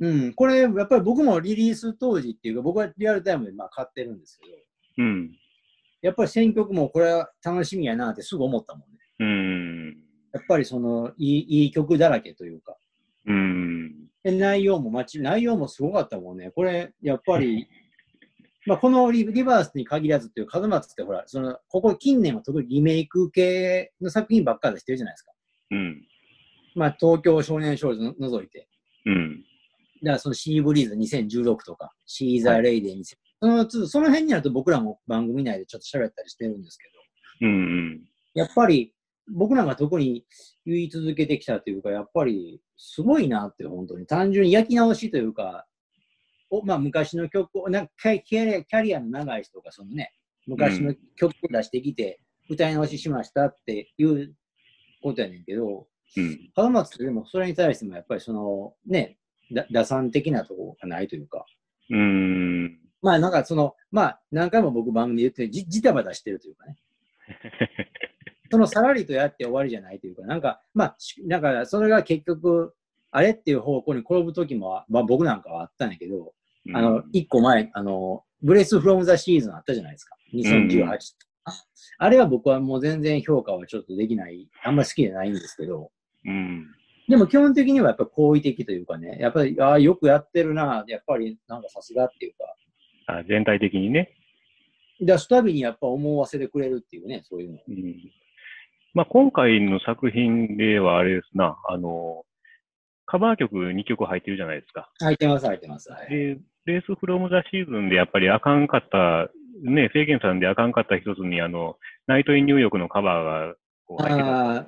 [0.00, 4.56] うん、これ、やっぱり僕もリリース当時っていうか、僕はリアルタイムでまあ買ってるんですけど、
[4.98, 5.36] うん。
[6.02, 8.98] やっぱり選曲もこれは楽しみやなってすぐ思ったもんね。
[9.18, 9.88] うん。
[10.32, 12.76] やっぱりそのいいいい曲だらけというか、
[13.26, 14.09] うん。
[14.22, 16.50] で内容もまち、内容もすごかったもんね。
[16.50, 17.66] これ、やっぱり、
[18.66, 25.32] まあこのリリバースに限らずっていう、門松ってほら、その、ここ近年は特にリメイク系の作品ばっかり出してるじゃないですか。
[25.70, 26.06] うん。
[26.74, 28.68] まあ東京少年少女の除いて。
[29.06, 29.44] うん。
[30.02, 36.84] だからそのシーブリーズ2016とか、シーザーレイデー2000、そのつその辺になると僕らも番組内でちょっと喋ったりしてるんですけ
[37.40, 38.04] ど、うん。
[38.34, 38.92] やっぱり
[39.32, 40.24] 僕らが特に
[40.66, 45.66] 言い続けてきたというか、やっぱりすごいなって本当に単純に焼き直しというか、
[46.50, 50.12] おまあ、昔の曲をなんかキャリアキャリアの長い人がそのね、
[50.46, 54.34] 昔の曲を出してきて歌い直ししましたっていう
[55.02, 56.50] ことやねんけど、うん。
[56.56, 59.16] 門松でもそれに対してもやっぱりそのね、
[59.52, 61.46] だ打算的なところがないというか、
[61.90, 62.78] うん。
[63.02, 66.76] まあなんかその、まあ何回も僕番組で言ってるじ、じたばたしてるというかね。
[68.50, 72.74] そのさらりとやって終わりじゃないというか、なんか、まあ、しなんかそれが結局、
[73.12, 76.32] あれっていう方向に転ぶ時も、まあ僕なんかはあったんやけど、
[76.74, 80.16] あの、一個前、あの、ブレスフロムザシーズンあったじゃないですか。
[80.34, 80.98] 2018。
[81.98, 85.90] あれは僕はもう全然評価はちょっとできない、あんまり好きじゃないんですけど、
[86.24, 86.66] うん。
[87.08, 94.14] でも基本的にはやっぱり好意的というかね、やっぱり、ああ、よくやってるな、やっぱりなんかさすがっていうか、あ全体的にね。
[95.00, 97.58] 出すたびにやっぱ思わせてくれるっていうね、そういうの。
[97.68, 97.96] うん。
[98.94, 102.24] まあ、今回の作品ではあれですな、あの、
[103.06, 104.90] カバー曲2曲入ってるじゃないですか。
[105.00, 105.90] 入ってます、入ってます。
[105.92, 109.28] はい、で、レースフロムザシーズンでやっぱりあかんかった、
[109.62, 111.76] ね、制限さんであかんかった一つに、あの、
[112.06, 113.54] ナイトインニューヨークのカバーが
[113.86, 114.28] こう入ってた。
[114.28, 114.66] ああ、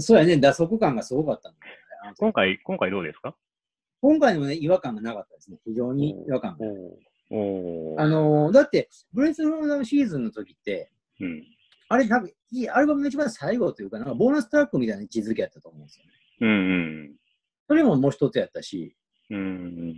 [0.00, 2.14] そうやね、打足感がすごかったんだよね。
[2.18, 3.34] 今回、今回どうですか？
[4.00, 5.58] 今回のね、違和感がなかったですね。
[5.64, 6.66] 非常に違和感が。
[7.30, 11.44] おーあのーだって、ブレイス・ローダウンシーズンの時って、うん。
[11.92, 16.10] あれ、多分いいアルバムの一番最後というか、なんかボーナストラックみたいな位置づけやったと思うんですよね。
[16.40, 17.16] うん
[17.68, 18.96] それももう一つやったし、
[19.28, 19.38] うん。
[19.38, 19.94] うん。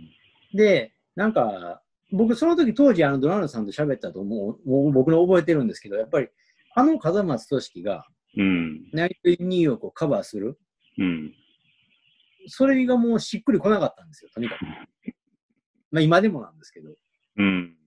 [0.53, 1.81] で、なんか、
[2.11, 6.27] 僕、その時当時、あの、ドナルドさんと喋ったと思う、もう僕の覚えてるんですけど、やっぱり、
[6.75, 8.05] あの風松俊樹が、
[8.37, 8.89] うん。
[8.91, 10.59] ナイト・インニューヨークをカバーする、
[10.97, 11.33] うん。
[12.47, 14.65] それがもうしっくりこなかったんですよ、とにかく。
[15.91, 16.93] まあ、今でもなんですけど。
[17.37, 17.77] うん。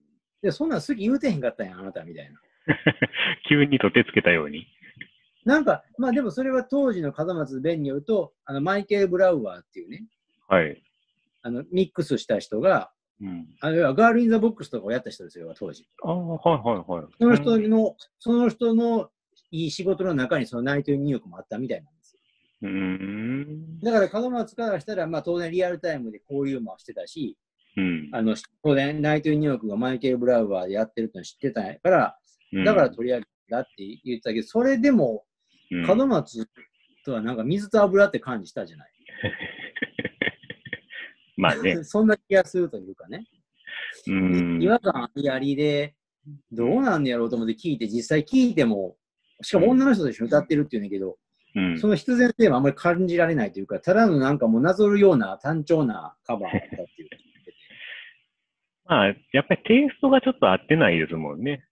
[0.41, 2.41] で、そんなん好き言うてへんかったんや、あなたみたいな。
[3.49, 4.67] 急に取ってつけたように。
[5.45, 10.05] なんか、まあでもそれは当時の風松弁によると、あのマイケル・ブラウアーっていうね、
[10.47, 10.81] はい。
[11.41, 13.47] あのミックスした人が、うん。
[13.59, 15.87] あの要はガール・イン・ザ・ボックスとかをやった人ですよ、当時。
[16.03, 17.07] ああ、はいはいはい。
[17.17, 19.09] その人の、その人の
[19.51, 22.19] いい仕事の中にそのナイト・ニューヨークもあったみたいなんですよ。
[22.63, 23.79] うーん。
[23.79, 27.37] だから門松からしたら、まあ当然リアルタイムで交流もしてたし、
[27.77, 28.09] うん。
[28.11, 32.28] あの当然ナイト・ニューヨークがマイケル・ブラウアーでやってるっての知ってたから、うん
[32.65, 33.69] だから取り上げたって
[34.03, 35.23] 言ってたけど、それでも
[35.71, 36.47] うん門松
[37.05, 38.89] とはなんか水と油って感じしたじゃない？
[41.37, 41.81] まあね。
[41.83, 43.25] そんな気がするというかね。
[44.07, 44.61] うん。
[44.61, 45.95] 違和感ありありで、
[46.51, 48.97] どうなんねやろうと思って聞いて、実際聞いても、
[49.41, 51.17] しかも女の人と一緒に歌ってるっていうんだけど、
[51.55, 57.09] うんその必然性はあんまり感じられないというか、ただのなんかもうなぞるような単調なカバーだったっていう。
[58.85, 61.65] まあ、やっぱりテイストがちょっと合ってないですもんね。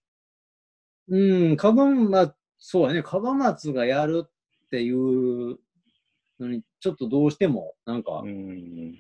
[1.10, 4.30] うん、カバン、まあ、そうだね、カバ松がやるっ
[4.70, 5.58] ていう
[6.40, 8.96] のに、ちょっとどうしても、なんかう、ん。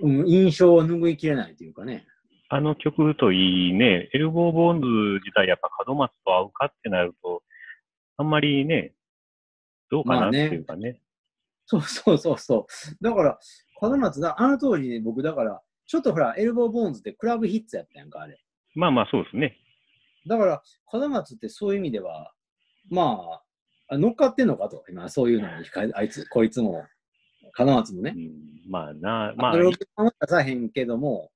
[0.00, 2.06] うん、印象を拭いきれないというかね。
[2.48, 4.86] あの曲といいね、エルボーボーンズ
[5.24, 7.42] 自体やっぱ門松と合うかってなると、
[8.18, 8.92] あんまりね、
[9.90, 11.00] どうかなっていうかね。
[11.64, 13.04] そうそうそうそう。
[13.04, 13.38] だから、
[13.80, 18.38] 門松だ、あの当時ね、僕だから、ちょっとほら、エルボーボーンズってクラブヒッツやったやんか、あれ。
[18.74, 19.56] まあまあそうですね。
[20.26, 22.32] だから、門松ってそういう意味では、
[22.90, 23.40] ま
[23.88, 26.84] あ、あ乗っかってんのかと、今、そういうのに、かあいつ、こいつも、
[27.58, 28.14] 門松もね。
[28.16, 28.18] う。
[28.18, 29.34] ん、まあな、まあ。
[29.36, 31.30] まあ、、ロケは出さへんけども、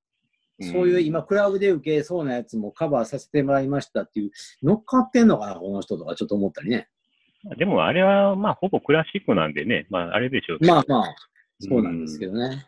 [0.60, 4.30] そういう今、クラブで受けそうなやつもカバーさせてもらいましたっていう、
[4.62, 6.88] 乗っかってんのかな、この人とか、ちょっと思ったりね。
[7.58, 11.14] でもあれはまあほぼクラシックなんでね、まああれでしょうまあまあ、
[11.60, 12.66] そうなんですけどね。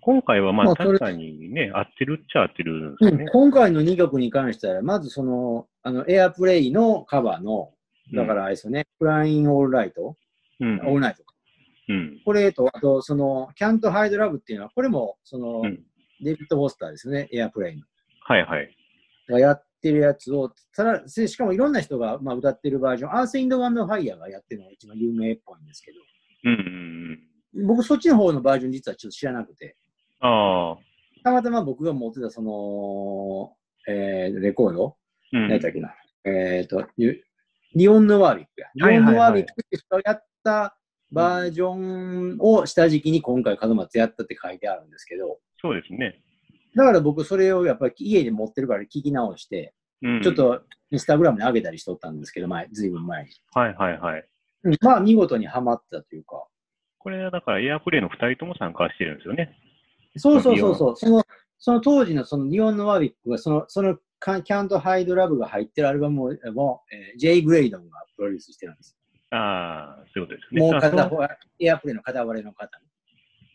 [0.00, 3.28] 今回はまあ確かにね、合ってるっちゃ合ってるんですうん。
[3.28, 7.70] 今回の2曲に関しては、まずその、あの、エアプレイのカバーの、
[8.12, 10.16] だからあれですよね、フラインオールライト、
[10.60, 11.22] うん、オールナイト。
[11.88, 12.20] うん。
[12.24, 15.80] これと、あと、その、キャントハイドラブっていうのは、これも、その、うん
[16.20, 17.82] デビッド・フォスターですよね、エアプレイの。
[18.20, 18.74] はいはい。
[19.28, 25.98] がやってるやつを、ただ、せしかもいろんな人が、まあ、歌ってるバージョン、アース・インド・ワンド・ファイヤーがやってるのが一番有名っぽいんですけど、
[26.44, 26.56] うんう
[27.62, 29.83] ん僕そっちの方のバージョン実はちょっと知らなくて、うん。
[30.26, 30.78] ああ。
[31.22, 33.54] たまたま僕が持ってたその、
[33.86, 34.96] えー、レコード、
[35.32, 35.48] うん。
[35.48, 37.22] 何やっけな、えっ、と、リ
[37.74, 38.68] リオン・ノワービックや。
[38.74, 40.76] リオン・ノワービックって人がやった
[41.10, 46.20] バージョンを下敷きに今回門松やったって書いてあるんですけど、そうですね。
[46.74, 50.22] だから僕それをやっぱり家で持ってるから聞き直して、うん。
[50.22, 50.34] ちょっ。
[50.34, 53.30] とインスタグラムに上げたりしとったんですけど、前、ずいぶん前に。
[53.52, 54.24] はいはいはい。
[54.64, 56.46] うんまあ見事にはまったというか。
[56.98, 59.54] これはだからエアプレイの2人とも参加してるんですよね。
[60.16, 60.96] そうそうそうそう。
[60.96, 61.24] その
[61.58, 68.96] その当時のそのニオン・ノワビックがその、そのカキャント・ハイド・ラブが入ってるアルバムも、もえー、ジェイ・グレイドンがプロデュースしてるんです。
[69.30, 70.60] ああ、そういうことですね。
[70.60, 71.18] もう片方、
[71.58, 72.86] エアプレイの片割れの方ね。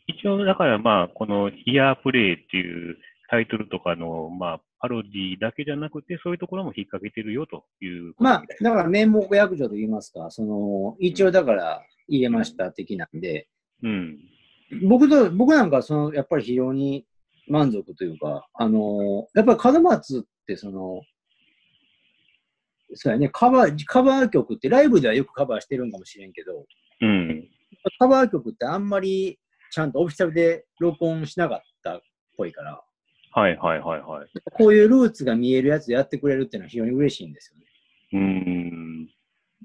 [0.07, 2.97] 一応、だからまあ、このイヤープレイっていう
[3.29, 13.47] タイトルとかの、まあ、パロディだけじゃなくて、そういうところも引っ掛けてるよというまあだから面目役所と言いますか、その、一応だから入れました的なんで、
[13.83, 14.17] うん。
[14.87, 17.05] 僕と、僕なんかはその、やっぱり非常に
[17.47, 21.01] 満足というか、あのやっぱり門松ってその、
[22.93, 26.65] そうやね、カバー、カバー曲ってライブではよくカバーしてるんかもしれんけど、
[27.01, 27.47] うん。
[27.99, 29.39] カバー曲ってあんまり
[29.71, 32.01] ちゃんとオフィシャルで録音しなかったっ
[32.35, 32.83] ぽいから、
[33.31, 34.27] はいはいはいはい。
[34.53, 37.65] こういうルーツが見えるやつやってくれるっていうのは非常に嬉しいんですよね。
[38.13, 38.88] うーん。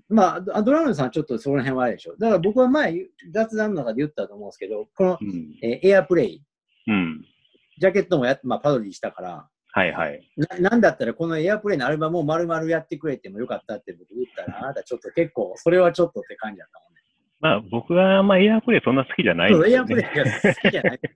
[0.09, 2.17] まあ、ドラムさんちょっとその辺はあれでしょ。
[2.19, 5.59] だから僕は前、雑談の中で言ったと思うんですけど、この、うん。
[5.63, 6.43] えーエアプレイ、
[6.87, 7.25] うん。
[7.79, 10.21] ジャケットもやっ、まあ、パロディしたから、はいはい。
[10.37, 17.01] ななんだったらこのエアプレイのアルバムを丸々やってくれてもよかったって僕言ったら、あなたちょっと結構、それはちょっとって感じだったもんね。
[17.41, 19.77] まあ、僕は、まあ、エアプレイそんな好きじゃないんそうエ。
[19.77, 21.01] アプレイが好きじゃない。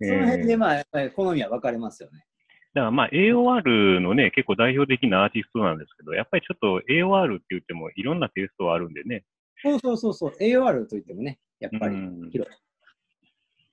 [0.00, 2.24] その辺でまあ、やっぱり好みは分かれますよね。
[2.74, 9.24] だからまあ AOR のね、結構代表的なアーティストなんですけど、やっぱりちょっと AOR って言ってもいろんなテイストはあるんでね。
[9.62, 12.54] そうそうそうそう、AOR といってもね、やっぱりうん広い。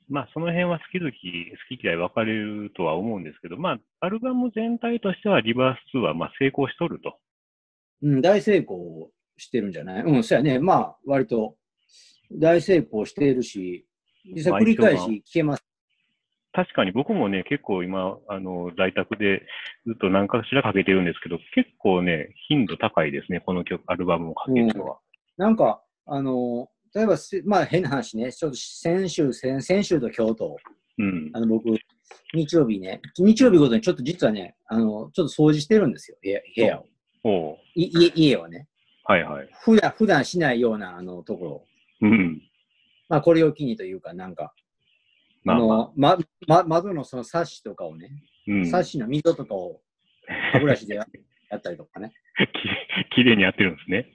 [0.08, 7.18] まあ、その辺は好き好き、好き嫌い分かれるとは思うんですけど、まあ、アルバム全体としてはリバース2はまあ成功しとると。
[8.04, 10.04] うん、大成功してるんじゃない？
[10.04, 10.60] うん、そうやね。
[10.60, 11.56] まあ、割と
[12.32, 13.88] 大成功しているし、
[14.26, 15.66] 実際繰り返し聞けます。
[16.56, 19.46] 確かに僕もね、結構今、あの、在宅で
[19.86, 24.98] ずっと何かしらかけてるんですけど、結構ね、頻度高いですね、この曲、アルバムをかけるのは。
[25.36, 30.56] なんか、あの、例えばす、まあ変な話ね、ちょっと先週、先先週と京都、
[30.98, 31.30] うん。
[31.34, 31.66] あの僕、
[32.34, 36.86] 日曜日ね、日曜日ごとにちょっと実はね、あの、ちょっと掃除してるんですよ、部屋部屋を。
[37.24, 38.68] おうい家家をね。
[39.04, 39.50] はいはい。
[39.62, 41.66] 普段、普段しないようなあのところを。
[42.02, 42.42] うん。
[43.10, 44.65] まあこれを機にというか、なんか、あ
[45.46, 48.10] まあまあ、の、ま、ま、窓のそのサッシとかをね、
[48.48, 48.66] うん。
[48.66, 49.80] サッシの溝とかを
[50.52, 51.06] 歯ブラシでや
[51.52, 52.12] やったりとかね。
[53.12, 54.12] ききれいにやってるんですね。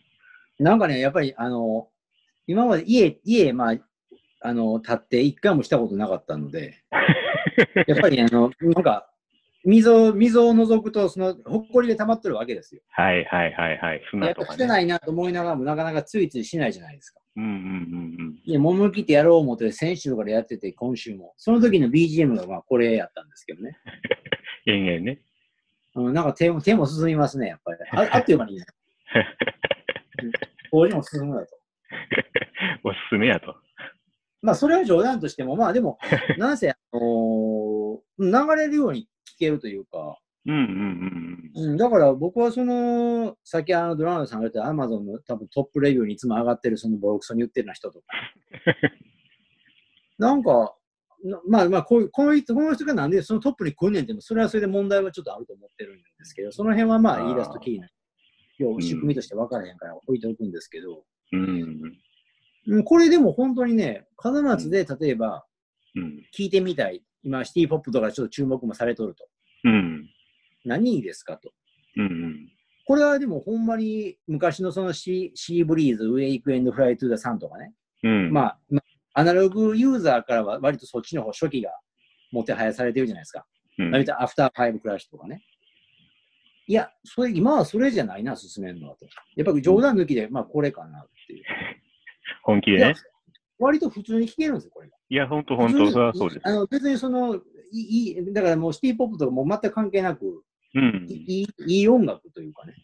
[0.58, 1.88] なんかね、やっぱりあの、
[2.46, 3.76] 今まで家、家、まあ、
[4.42, 6.82] あの、立って一回もしたことなかったので、
[7.86, 9.09] やっぱりあの、なんか、
[9.64, 12.82] 溝、溝を覗くと、その、ほっこりが溜まってるわけですよ。
[12.88, 14.00] はいはいはいはい。
[14.00, 14.66] や砂っぱしてとかね。
[14.66, 17.20] ないなと思いながらも、なかなかついついしないじゃないですか。
[17.36, 17.52] うんうんう
[18.22, 21.34] んで、もむきってやろう思って、先週からやってて、今週も。
[21.36, 23.76] その時の BGM がまあこれやったんですけどね。
[24.66, 24.72] うん。
[24.74, 25.20] 延々ね。
[25.94, 27.78] うん、なんか手も手も進みますね、やっぱり。
[27.92, 28.64] あ あっという間にね。
[30.70, 31.58] こういうのも進むだと。
[32.88, 33.54] おすすめやと。
[34.42, 35.98] まあ、それは冗談としても、まあでも、
[36.38, 37.70] なんせ、あのー
[38.20, 48.06] 流れるように聞けるというか、うんうんうんうん、だから僕はその、さっきあのドラマさんが言ったアマゾンの多分トップレビューにいつも上がってるそのボロクソに言ってるな人とか、
[50.18, 50.74] なんか、
[51.22, 57.82] なまあまあこういう、この人この人がなんでそのトップに来んねんっていうのそれはそれで問題はちょっとあると思ってるんですけど、その辺はまあ言い出すときに、
[58.58, 61.44] 要は仕組みとして分からへんから置いておくんですけど、うん。
[61.44, 62.76] うん。
[62.76, 65.44] うん、これでも本当にね、門松で例えば
[65.96, 66.26] うん。
[66.36, 69.28] 聞いてみたい、今シティポップとかちょっと注目もされとると。
[69.64, 70.08] うん。
[70.64, 71.52] 何ですかと。
[71.96, 72.48] うんうん。
[72.86, 77.72] これはでもほんまに昔のその Sea Sea Breeze、 Weekend Fly to the Sun とかね。
[78.02, 78.32] うん。
[78.32, 81.70] まあ、まあアナログユーザーからは割とそっちの方初期が
[82.32, 83.46] もてはやされてるじゃないですか。
[83.78, 85.42] うん割と After 5 Clash とかね。
[86.66, 89.06] いや、それ、今はそれじゃないな、進めるのはと。
[89.34, 91.44] やっぱり冗談抜きで、まあこれかなっていう。
[92.44, 92.94] 本気でね。
[93.58, 94.96] 割と普通に聞けるんですよ、これが。
[95.10, 96.40] いや、本当本当それはそうです。
[96.44, 97.34] あの別にその、
[97.72, 100.44] いい、だからもうシティポップとかもう全く関係なく、
[100.74, 101.06] うん。
[101.08, 102.74] いいいい音楽というかね。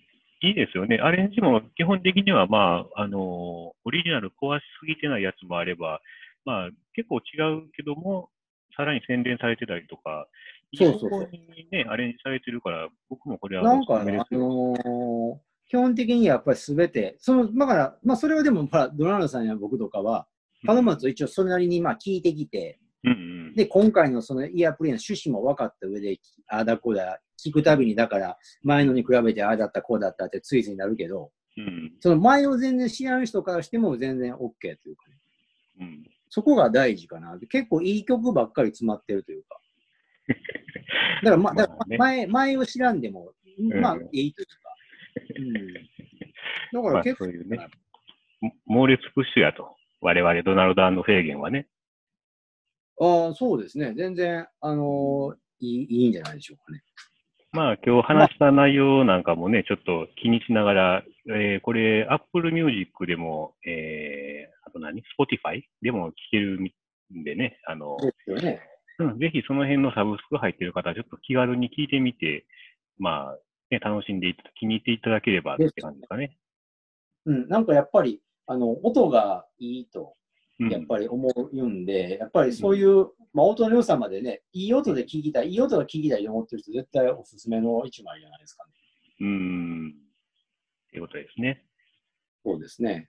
[0.42, 0.96] いいですよね。
[0.96, 6.00] アレンジも基本的には、まあ、あの、オリジナル壊しすぎてないやつもあれば、
[6.44, 8.28] まあ、結構違うけども、
[8.76, 10.26] さらに洗練されてたりとか、
[10.74, 14.40] そうそうそうにね、アレンジされてるから、僕もこれはなんか、あおすすめですよ。
[14.40, 20.28] のー基本的にやっぱりすべて、その、だから、まあそれはでも、ほら、ドナルドさんや僕とかは、
[20.62, 23.14] 門松を一応それなりにまあ聞いてきて、うんう
[23.52, 23.54] ん。
[23.54, 31.92] で、今回のそのイヤープレイの趣旨も分かった上で、ああだこうだ、聞くたびに、だから、前のに比べてああだったこうだったってついついなるけど、うん。
[32.00, 35.16] その前を全然知らん人からしても全然 OK というかね。
[35.80, 36.06] うん。
[36.28, 37.38] そこが大事かな。
[37.48, 39.60] 結構いい曲ばっかり詰まってるというか。
[41.22, 43.32] だから、ま、だから前、前を知らんでも、
[43.80, 44.54] まあうん、いいというか。
[45.38, 45.54] うん。
[45.74, 45.80] だ
[46.72, 47.68] かまあら結構、そういうね
[48.40, 49.76] も猛烈プッシュやと。
[50.06, 51.66] 我々、ドナルドフェーゲンはね。
[53.00, 53.92] ああ、そうですね。
[53.96, 56.82] 全然、あのーいい、いいんじゃないでしょうかね。
[57.50, 68.60] まあ、今日話した内容なんかもね、ちょっと気にしながら、えーこれ、Apple Music でも、えーあと何 ?Spotify でも聴けるんでね、あの、ですよね。
[68.98, 72.46] うん、ぜひその辺のサブスク入ってる方は、ちょっと気軽に聞いてみて、
[72.98, 73.38] まあ、
[73.70, 76.36] ね、楽しんでいた、気に入っていただければって感じですかね。
[77.26, 77.48] うん。
[77.48, 80.14] なんかやっぱり、あの、音がいいと、
[80.58, 88.72] うん、やっぱり思うんで、やっぱりそういう、まあ、音の良さまでね、いい音で聞きたい、いい音が聞きたいと思ってる人、絶対おすすめの一枚じゃないですかね。
[89.20, 89.94] うーん。
[90.88, 91.62] っていうことですね。
[92.44, 93.08] そうですね。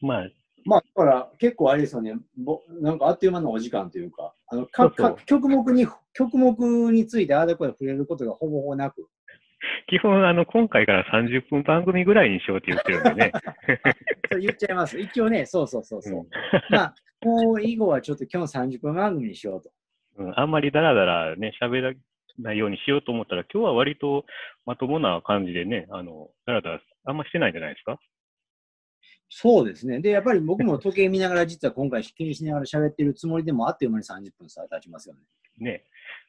[0.00, 0.30] まあ、
[0.64, 9.08] まあ、だから結構あれですよね、ぼなんかあっという間のお時間というか、あのかか曲目に、曲目についてああだこで触れることがほぼほぼなく、
[9.88, 13.32] 基本、あの、今回から30分番組ぐらいにしようって言ってるんでね。
[14.30, 14.98] そう言っちゃいます。
[14.98, 16.20] 一応ね、そうそうそうそう。
[16.20, 16.28] うん
[16.70, 19.70] まあ、もう以後はちょっと今日30分番組にしようと。
[20.16, 21.92] うん、あんまりダラダラね、喋ら
[22.38, 24.26] ないようにしようと思ったら、今日は割と
[24.66, 27.98] まともな感じでね、あの、ダラダラあんましてないんじゃないですか？
[29.28, 30.00] そうですね。
[30.00, 35.20] で、やっぱり僕も時計見ながら、実は今回気にしながら喋ってるつもりでも、あっという間に30分さ経ちますよね。
[35.58, 35.84] ね。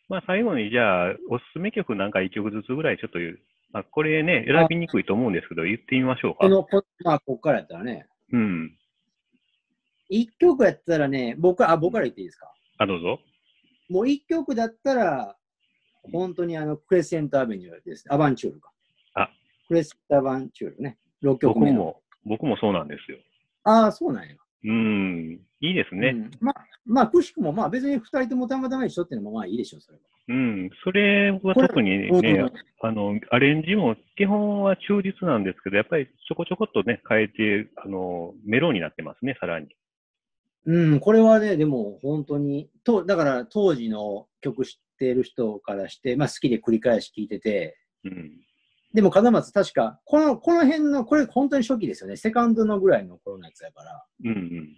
[0.10, 3.40] まあ最後にじゃあ、おすすめ曲なんか1曲ずつぐらいちょっと言う、
[3.72, 6.40] まあこれね、選びにくいと思うんですけど、言ってみましょうか。
[6.40, 8.78] この、こまあ、ここからやったらね、うん。
[10.12, 12.52] 1曲やったらね、僕、あ、僕から言っていいですか？
[12.78, 13.20] あ、どうぞ。
[13.90, 15.36] もう1曲だったら、
[16.14, 18.06] 本当にあの、クレッセントアベニューです。
[18.10, 18.72] アバンチュールか。
[19.16, 19.30] あ
[19.68, 20.98] クレッセントアバンチュールね。
[21.24, 21.78] 6曲目の。
[21.84, 23.18] 僕も、僕もそうなんですよ。
[23.66, 24.36] ああ、そうなんや。
[24.64, 26.10] うん、いいですね。
[26.10, 30.04] うんまあ、まあ、くしくも、まあ別に2人ともたまたま一緒っていうのもまあいいでしょう、それは。
[30.30, 32.52] うん、それは特にね、うん
[32.82, 39.68] あの、アレンジも基本は忠実なんですけど、やっぱりちょこちょこっとね、変えて、あの、メロになってますね、さらに。
[40.66, 48.32] うん、これはね、でも本当に、とだから当時の曲知っている人からして、まあ好きで繰り返し聴いてて、うん。
[48.98, 52.18] でも門松確か、この、この辺の、これ本当に初期ですよね。
[52.18, 54.70] セカンドのぐらいの頃のやつやから、うんうん。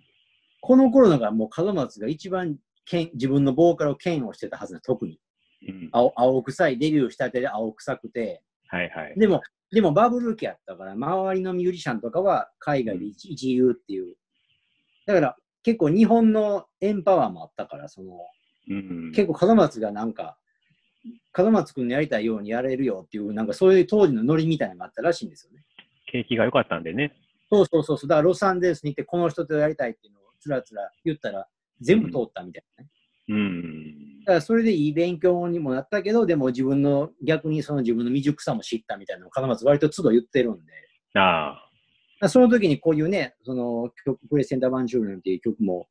[0.60, 5.22] この頃のがもう門松が一番剣自分のボーカルを剣をしてたはずな、特に。
[5.70, 9.14] うん、青青臭い、デビューしたてで青臭くて、はいはい。
[9.18, 9.42] でも、
[9.72, 14.18] でもバブル期やったから、周りのミュージシャンとかは海外で一一流っていう。
[15.06, 18.18] だから結構日本のエンパワーもあったから、その、
[18.70, 20.38] うん、結構門松がなんか、
[21.44, 25.64] 門松くんのやりたいようにやれるよっていう、なんかそういう当時のノリみたいなのがあったらしいんですよね。
[26.12, 27.14] 景気が良かったんでね。
[27.52, 28.10] そうそうそうそう。
[28.10, 31.48] だからロサンゼルスに行ってこの人とやりたいっていうのをつらつら言ったら
[31.82, 32.90] 全部通ったみたいなね。
[33.30, 34.20] うん。
[34.22, 40.74] だからそれでいい勉強にもなったけど、でも自分の逆にその自分の未熟さも知ったみたいなのを門松割と都度言ってるんで。
[41.16, 41.66] あ
[42.22, 42.28] あ。
[42.28, 45.88] その時にこういうね、その曲、プレセンターバンジュールなんていう曲も、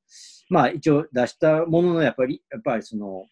[0.50, 3.24] まあ一応出したものの、やっぱり、やっぱりその、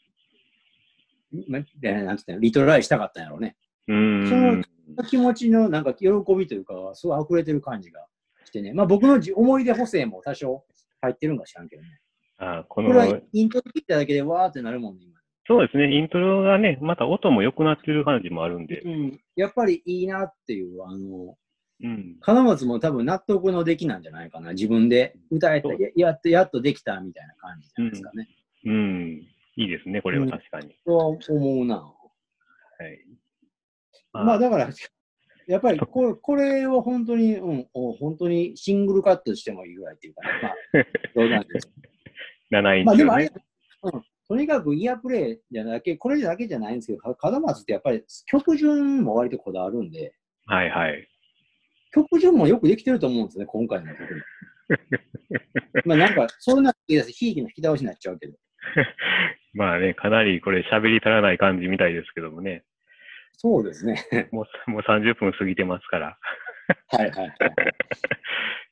[1.33, 3.57] なんつったの、リトライしたかったんやろうね。
[3.89, 4.29] うん。
[4.29, 4.35] そ
[5.03, 8.07] の気持ちのなんか喜びというか、すごい溢れてる感じが
[8.45, 8.72] してね。
[8.72, 10.64] まあ僕のじ思い出補正も多少
[11.01, 11.89] 入ってるんか知らんけどね。
[12.39, 15.16] ああここれはの、イントロ聞いただけでわーってなるもんね、今。
[15.49, 18.81] そうですね、イントロがね、また音も良くなってる感じもあるんで。
[18.81, 19.20] うん。
[19.37, 21.37] やっぱりいいなっていう、あの、
[21.83, 22.16] うん。
[22.20, 24.53] 金松も多分納得の出来なんじゃないかな。
[24.53, 28.29] 自分で歌えた、ややっと、やっとできたみたいな感じじゃないですかね。
[28.64, 29.22] うん。
[29.57, 30.77] いいですね、これは確かに。
[30.85, 31.19] とは思
[31.63, 31.77] うな。
[31.77, 31.93] は
[32.87, 32.99] い。
[34.13, 34.69] まあだから、
[35.47, 40.29] やっぱりこれこれは本当に、うん、お本当にシングルカットしてもいいぐらいっていうかね。
[40.75, 40.85] まあ、
[41.15, 41.73] 冗談です。
[42.53, 43.31] 7インまあでもあれ
[43.83, 50.15] うん、とにかくイヤープレイじゃなけ、これだけじゃないんですけど、か門松ってやっぱり曲順も割とこだわるんで、
[50.47, 51.09] はいはい。
[51.93, 54.21] 曲順もよくできてると思うんですね、今回の曲に。
[55.87, 58.37] まあなんか、そんな引き出し、ひいきの引き倒しになっちゃうけど。
[59.57, 62.63] まあね、かなりこれ喋り足らない感じみたいですけどもね。
[63.33, 64.29] そうですね。
[64.31, 66.19] もうもう30分過ぎてますから。
[66.89, 67.33] はいはいはい。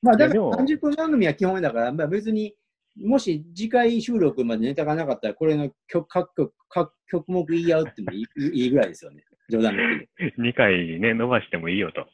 [0.02, 2.54] まあだからいやでも30分番組は基本だから、まあ別に、
[3.02, 9.24] もし次回収録までネタがなかったら、これの曲各曲各曲目言い合うってもいい ぐらいですよね。
[9.48, 10.08] 冗談で。
[10.38, 12.06] 2回ね、伸ばしてもいいよと。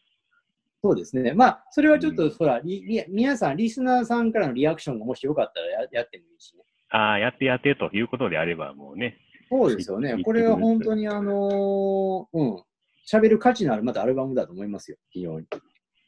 [0.83, 1.35] そうですね。
[1.35, 2.63] まあ、それはちょっと、うんほら、
[3.09, 6.65] 皆さん、リスナーさんからのリアクションがもしよかったらややってもいいしね。
[6.91, 9.17] ああ、やってやってということであれば、もうね。
[9.49, 10.23] そうですよねい。
[10.23, 12.63] これは本当にあのーうん、
[13.11, 15.47] 喋る価値のあるまたアルバムだと思いますよ、非常に。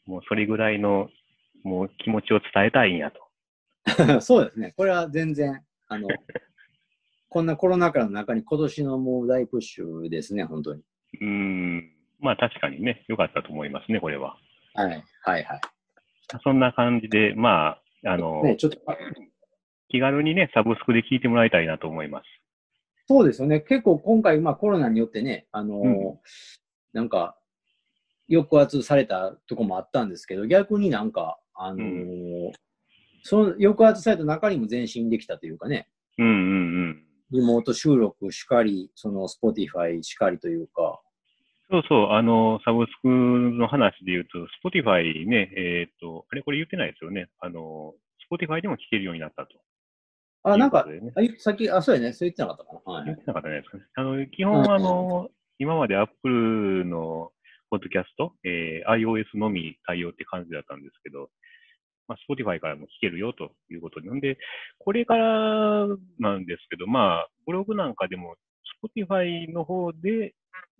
[0.05, 1.09] もうそれぐらいの、
[1.63, 3.23] もう気持ちを伝えたいんやと。
[4.21, 4.73] そうですね。
[4.77, 6.07] これは全然、あの、
[7.29, 10.81] こんなコロナ禍の中に今年のもう大プッシュですね、本当に。
[11.19, 11.91] うーん。
[12.19, 14.37] まあ確かにね、良かったと思いますね、これは。
[14.73, 15.59] はい、はい、は
[16.43, 18.47] そんな感じで、まあ、あの、い。
[18.49, 18.95] ね、ちょっと、あ
[19.93, 22.25] 気軽にね、サブスクで聞いてもらいたいなと思います。
[23.07, 23.61] そうですよね。
[23.61, 26.19] 結構今回、まあコロナによってね、あのーうん
[26.93, 27.35] なんか、
[28.29, 32.51] 抑圧されたとこもあったんですけど、逆になんか、あのー
[33.25, 35.87] その抑圧された中にも前進できたというかね、
[36.17, 36.35] うんうんう
[36.89, 37.03] ん。
[37.31, 40.99] リモート収録しかり、その Spotify しかりというか、
[41.69, 47.29] そうそう、あの、サブスクの話で言うと、Spotify ね、えっ、と、あれこれ言ってないですよね。
[47.39, 47.93] あの、
[48.29, 49.57] Spotify でも聞けるようになったと。
[50.43, 52.93] あ、なんかねあ言さっき、あ、そうやね、そう言ってなかったかな。
[52.93, 53.83] はい言ってなかったじゃないですかね。
[53.95, 55.29] あの、基本はあの、
[55.59, 57.31] 今まで Apple の
[57.69, 61.29] ポッドキャスト、えー iOS のみ対応って感じだったんですけど、
[62.07, 64.09] まあ、Spotify からも聞けるよということで。
[64.09, 64.37] なんで、
[64.77, 65.87] これから
[66.19, 68.35] なんですけど、まあ、ブログなんかでも
[68.83, 70.33] Spotify の方で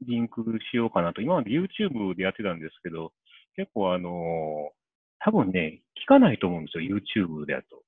[0.05, 1.21] リンクしようかなと。
[1.21, 3.13] 今まで YouTube でやってたんですけど、
[3.55, 4.71] 結構あの
[5.19, 7.81] 多分ね、聞かないと思うんですよ、YouTube でやと。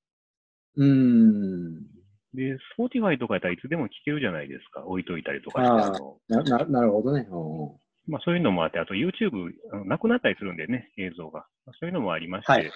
[0.78, 1.96] うーん。
[2.34, 4.86] で、Spotify とかやったらいつでも聞けるじゃないですか。
[4.86, 5.98] 置いといたりとかし
[6.28, 6.34] て。
[6.34, 7.28] なななるほどね。
[7.32, 9.52] うんまあそういうのもあって、あと YouTube、
[9.86, 11.48] なくなったりするんでね、映像が。
[11.66, 12.72] まあそういうのもありまして、はい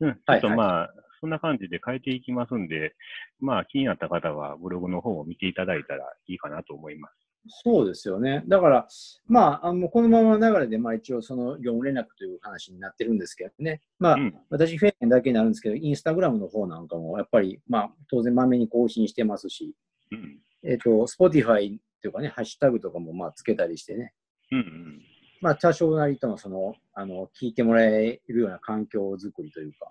[0.00, 0.90] うん、ちょはいっとまあ、
[1.20, 2.94] そんな感じで変えていきますんで、
[3.40, 7.12] まあ気になった方はブログの方を見ていただいたらいいかなと思います。
[7.48, 8.42] そうですよね。
[8.48, 8.88] だから、
[9.26, 13.80] まあ、あのこのままの流れで、まあ一応その業務連絡という話になってるんですけどね。
[13.98, 14.34] まあ、うん。
[14.50, 19.74] 私、フェインだけになるんですけど、インスタグラムの方なんかも、やっぱり、まあ、当然、まめに更新してますし、
[20.12, 20.40] うん。
[20.62, 24.12] えっ、と、スポティファイというかね、ハッシュタグとかも、まあ、つけたりしてね、
[24.52, 25.02] うんうん。
[25.40, 29.90] まあ、多少なりとも、その、あの、聞いてもらえるような環境づくりというか、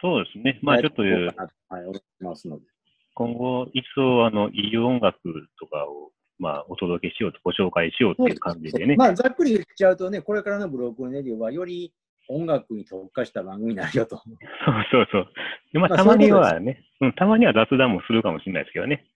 [0.00, 0.58] そうですね。
[0.62, 2.66] まあちょっと、はい、思ってますので。
[3.14, 5.18] 今後、一層、あの、いい音楽
[5.58, 8.96] とかを、まあ、お届けしようと、ご紹介しようっていう感じでね。
[8.96, 11.92] まあ、ざっくり言っちゃうとね、これからのブロックネディオは、より
[12.28, 14.16] 音楽に特化した番組になるよと。
[14.20, 15.28] そうそうそう。
[15.72, 19.06] でまあ、まあたまにそういうはね、うん、たまには雑談もするかもしれないですけどね。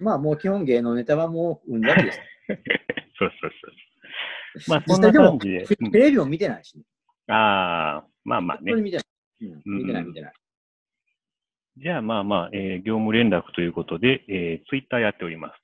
[0.00, 2.20] まあ、もう基本芸能ネタはもううんざりです。
[3.18, 4.70] そうそうそう。
[4.70, 5.66] まあ、そんな感じで。
[5.66, 6.84] テうんレビも見てないし、ね、
[7.28, 8.76] ああ、まあまあね本当。
[8.76, 9.06] に見てない。
[9.42, 10.32] うん、うん見てない、見てない。
[11.76, 15.54] じゃあ、まあまあ、えー業務連絡ということで、えー、ツイッターやっております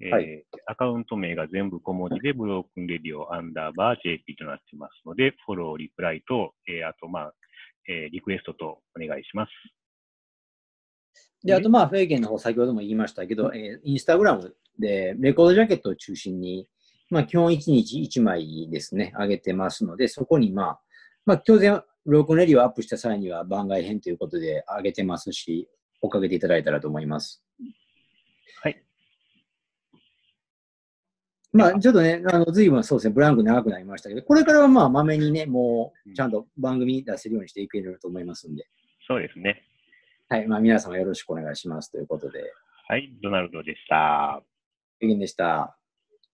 [0.00, 7.32] えーはいアカウント名が全部小文字で、ブロークンレディオアンダーバー JP となってますので、フォロー、リプライと、えーあと、まあ、
[7.88, 9.50] えーリクエストとお願いします。
[11.44, 16.68] で、あと、まあ、フェイゲンの方、先ほども言いましたけど、えーインスタグラムでレコードジャケットを中心に、
[17.08, 20.80] まあ、基本1日1枚ですね、上げてますので、そこに、まあ、
[21.24, 25.68] まあ、当然、ロークンレディをアップした際には番外編ということで上げてますし、
[26.00, 27.42] 追っかけていただいたらと思います。
[28.62, 28.85] はい。
[31.56, 38.68] まあ、ちょっとね、あの、随分そうですね、ブランク長くなりましたけど、これからはまあ、まめにね、もう、ちゃんと番組出せるようにしていけると思いますんで、
[39.06, 39.62] そうですね。
[40.28, 42.40] はい、まあ、皆様よろしくお願いしますということで、
[42.88, 44.42] はい、ドナルドでした。
[44.98, 45.76] フェイゲンでした。